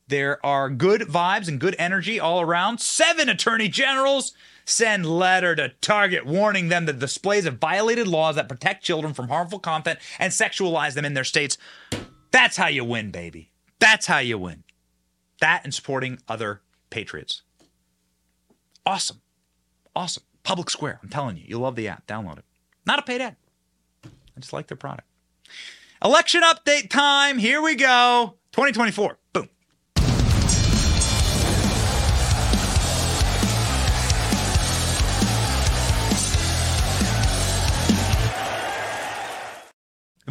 [0.08, 2.80] There are good vibes and good energy all around.
[2.80, 4.34] Seven attorney generals
[4.66, 9.30] send letter to Target warning them that displays have violated laws that protect children from
[9.30, 11.58] harmful content and sexualize them in their states.
[12.32, 13.52] That's how you win, baby.
[13.80, 14.64] That's how you win.
[15.40, 17.42] That and supporting other patriots.
[18.86, 19.22] Awesome.
[19.96, 20.24] Awesome.
[20.44, 21.00] Public Square.
[21.04, 22.08] I'm telling you, you'll love the app.
[22.08, 22.46] Download it.
[22.86, 23.36] Not a paid ad.
[24.06, 25.08] I just like their product.
[26.04, 27.38] Election update time.
[27.38, 28.36] Here we go.
[28.52, 29.18] 2024.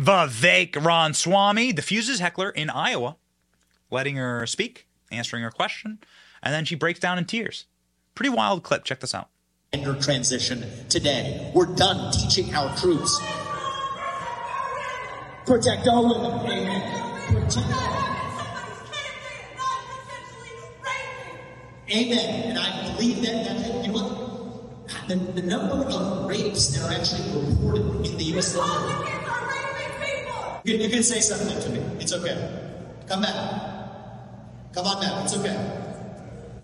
[0.04, 0.30] Boom.
[0.74, 3.16] Ron Ramaswamy diffuses heckler in Iowa,
[3.90, 5.98] letting her speak, answering her question,
[6.42, 7.66] and then she breaks down in tears.
[8.14, 8.84] Pretty wild clip.
[8.84, 9.28] Check this out.
[9.72, 11.50] Gender transition today.
[11.54, 13.18] We're done teaching our troops.
[15.46, 16.50] Protect all women.
[16.50, 17.26] Amen.
[17.28, 18.02] Protect.
[21.90, 22.50] Amen.
[22.50, 24.18] And I believe that, that you know?
[25.08, 28.56] The, the number of rapes that are actually reported in the U.S.
[30.64, 31.80] You, you can say something to me.
[32.00, 32.36] It's okay.
[33.08, 33.34] Come back.
[34.72, 35.24] Come on back.
[35.24, 35.58] It's okay.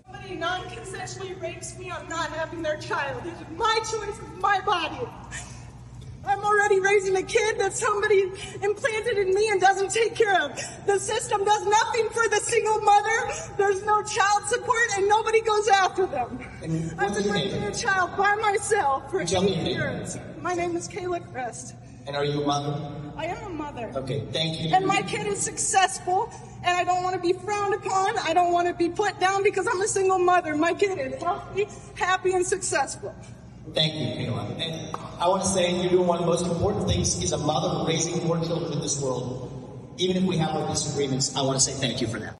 [0.05, 3.21] Somebody non-consensually rapes me, I'm not having their child.
[3.25, 5.05] It's my choice, it's my body.
[6.25, 8.31] I'm already raising a kid that somebody
[8.61, 10.51] implanted in me and doesn't take care of.
[10.85, 13.33] The system does nothing for the single mother.
[13.57, 16.39] There's no child support and nobody goes after them.
[16.97, 20.17] I've been raising a child by myself for eight years.
[20.41, 21.75] My name is Kayla Crest.
[22.07, 22.91] And are you a mother?
[23.17, 23.91] I am a mother.
[23.95, 24.73] Okay, thank you.
[24.73, 26.31] And my kid is successful,
[26.63, 28.17] and I don't want to be frowned upon.
[28.19, 30.55] I don't want to be put down because I'm a single mother.
[30.55, 33.13] My kid is healthy, happy, and successful.
[33.73, 34.59] Thank you, Kayla.
[34.59, 37.37] And I want to say you're doing one of the most important things is a
[37.37, 39.95] mother raising more children in this world.
[39.97, 42.37] Even if we have our disagreements, I want to say thank you for that.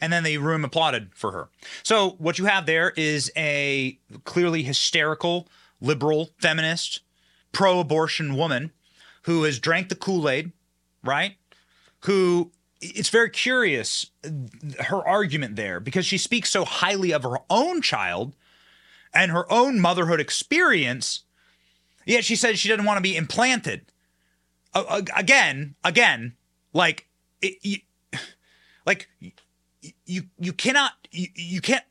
[0.00, 1.48] And then the room applauded for her.
[1.82, 5.48] So what you have there is a clearly hysterical,
[5.80, 7.02] liberal, feminist
[7.52, 8.72] pro abortion woman
[9.22, 10.52] who has drank the Kool Aid,
[11.04, 11.36] right?
[12.00, 12.50] Who
[12.80, 14.10] it's very curious
[14.80, 18.34] her argument there because she speaks so highly of her own child
[19.14, 21.20] and her own motherhood experience,
[22.04, 23.82] yet she says she doesn't want to be implanted.
[24.74, 26.34] Uh, again, again,
[26.72, 27.06] like,
[27.40, 27.78] it, you,
[28.86, 29.08] like
[30.06, 31.84] you you cannot you, you can't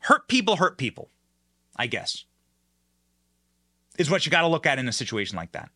[0.00, 1.08] hurt people hurt people,
[1.76, 2.24] I guess
[3.98, 5.70] is what you got to look at in a situation like that.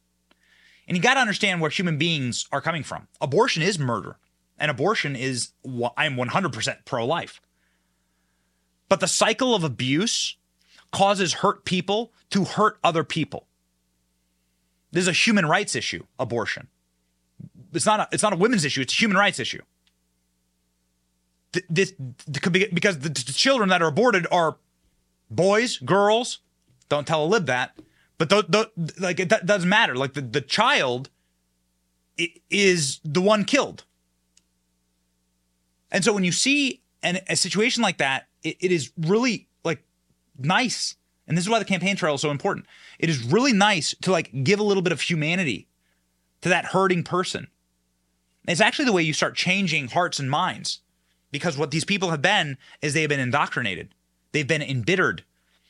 [0.86, 3.06] And you got to understand where human beings are coming from.
[3.20, 4.16] Abortion is murder,
[4.58, 5.52] and abortion is,
[5.96, 7.40] I'm 100% pro life.
[8.88, 10.36] But the cycle of abuse
[10.92, 13.46] causes hurt people to hurt other people.
[14.90, 16.68] This is a human rights issue, abortion.
[17.72, 19.62] It's not a, it's not a women's issue, it's a human rights issue.
[21.68, 24.56] This, because the children that are aborted are
[25.30, 26.40] boys, girls,
[26.88, 27.78] don't tell a lib that,
[28.20, 28.42] but the,
[28.76, 29.96] the, like it doesn't matter.
[29.96, 31.08] Like the, the child
[32.50, 33.84] is the one killed.
[35.90, 39.82] And so when you see an, a situation like that, it, it is really like
[40.38, 40.96] nice.
[41.26, 42.66] And this is why the campaign trail is so important.
[42.98, 45.66] It is really nice to like give a little bit of humanity
[46.42, 47.46] to that hurting person.
[48.46, 50.80] It's actually the way you start changing hearts and minds
[51.30, 53.94] because what these people have been is they have been indoctrinated.
[54.32, 55.24] They've been embittered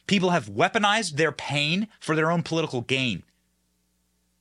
[0.06, 3.22] People have weaponized their pain for their own political gain.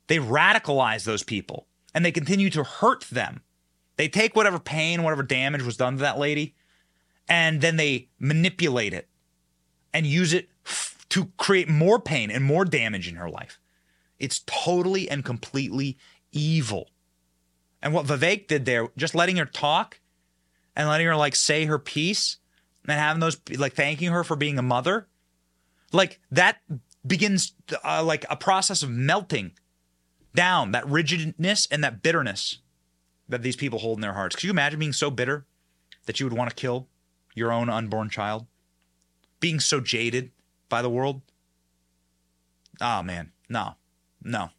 [0.07, 3.41] They radicalize those people and they continue to hurt them.
[3.97, 6.55] They take whatever pain, whatever damage was done to that lady,
[7.27, 9.09] and then they manipulate it
[9.93, 13.59] and use it f- to create more pain and more damage in her life.
[14.17, 15.97] It's totally and completely
[16.31, 16.89] evil.
[17.81, 19.99] And what Vivek did there, just letting her talk
[20.75, 22.37] and letting her like say her piece
[22.87, 25.08] and having those like thanking her for being a mother,
[25.91, 26.57] like that
[27.05, 29.51] begins uh, like a process of melting
[30.35, 32.59] down that rigidness and that bitterness
[33.27, 34.35] that these people hold in their hearts.
[34.35, 35.45] Could you imagine being so bitter
[36.05, 36.87] that you would want to kill
[37.35, 38.45] your own unborn child?
[39.39, 40.31] Being so jaded
[40.67, 41.21] by the world?
[42.81, 43.75] Oh man, no,
[44.23, 44.49] no.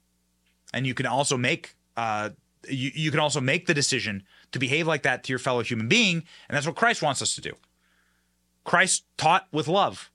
[0.72, 2.30] And you can also make uh,
[2.68, 5.88] you, you can also make the decision to behave like that to your fellow human
[5.88, 6.16] being,
[6.48, 7.52] and that's what Christ wants us to do.
[8.64, 10.10] Christ taught with love,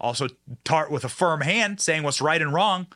[0.00, 0.28] also
[0.64, 2.86] taught with a firm hand, saying what's right and wrong.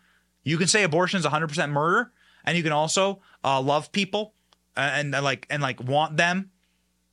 [0.42, 2.12] You can say abortion is 100% murder,
[2.44, 4.34] and you can also uh, love people
[4.76, 6.50] and, and, like and like want them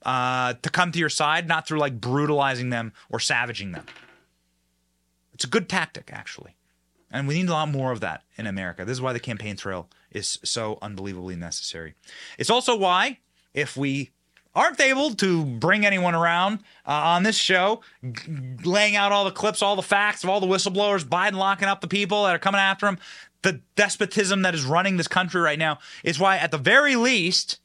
[0.04, 3.86] uh, to come to your side, not through like brutalizing them or savaging them.
[5.34, 6.56] It's a good tactic, actually.
[7.12, 8.84] And we need a lot more of that in America.
[8.84, 11.94] This is why the campaign trail is so unbelievably necessary.
[12.38, 13.20] It's also why,
[13.54, 14.12] if we
[14.58, 17.82] aren't able to bring anyone around uh, on this show,
[18.12, 18.32] g-
[18.64, 21.80] laying out all the clips, all the facts of all the whistleblowers, Biden locking up
[21.80, 22.98] the people that are coming after him,
[23.44, 27.60] the despotism that is running this country right now, is why, at the very least,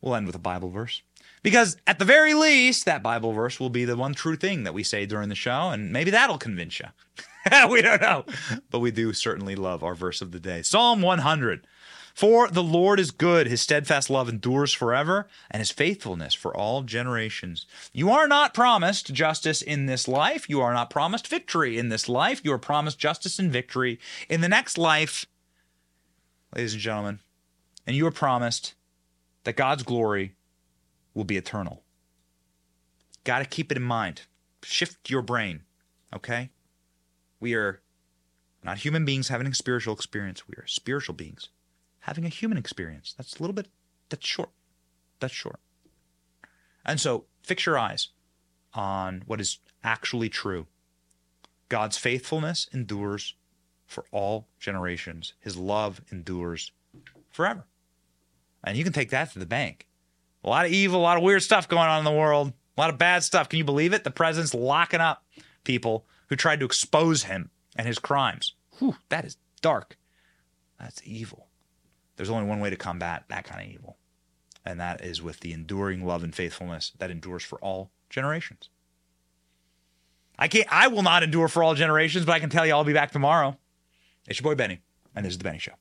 [0.00, 1.02] we'll end with a Bible verse.
[1.42, 4.72] Because at the very least, that Bible verse will be the one true thing that
[4.72, 6.86] we say during the show, and maybe that'll convince you.
[7.68, 8.24] we don't know.
[8.70, 11.66] But we do certainly love our verse of the day Psalm 100.
[12.14, 16.82] For the Lord is good, his steadfast love endures forever, and his faithfulness for all
[16.82, 17.66] generations.
[17.92, 20.48] You are not promised justice in this life.
[20.48, 22.42] You are not promised victory in this life.
[22.44, 23.98] You are promised justice and victory
[24.28, 25.26] in the next life,
[26.54, 27.20] ladies and gentlemen.
[27.86, 28.74] And you are promised
[29.44, 30.34] that God's glory
[31.14, 31.82] will be eternal.
[33.24, 34.22] Got to keep it in mind.
[34.62, 35.62] Shift your brain,
[36.14, 36.50] okay?
[37.40, 37.80] We are
[38.62, 40.46] not human beings having a spiritual experience.
[40.46, 41.48] We are spiritual beings
[42.02, 43.14] having a human experience.
[43.16, 43.68] That's a little bit,
[44.08, 44.50] that's short.
[45.20, 45.60] That's short.
[46.84, 48.08] And so fix your eyes
[48.74, 50.66] on what is actually true.
[51.68, 53.34] God's faithfulness endures
[53.86, 56.72] for all generations, His love endures
[57.30, 57.66] forever.
[58.64, 59.86] And you can take that to the bank.
[60.44, 62.80] A lot of evil, a lot of weird stuff going on in the world, a
[62.80, 63.48] lot of bad stuff.
[63.48, 64.02] Can you believe it?
[64.02, 65.24] The president's locking up
[65.64, 68.54] people who tried to expose him and his crimes.
[68.78, 69.98] Whew, that is dark.
[70.80, 71.48] That's evil.
[72.16, 73.96] There's only one way to combat that kind of evil,
[74.64, 78.68] and that is with the enduring love and faithfulness that endures for all generations.
[80.38, 82.84] I can't I will not endure for all generations, but I can tell you I'll
[82.84, 83.56] be back tomorrow.
[84.26, 84.80] It's your boy Benny,
[85.14, 85.72] and this is the Benny Show.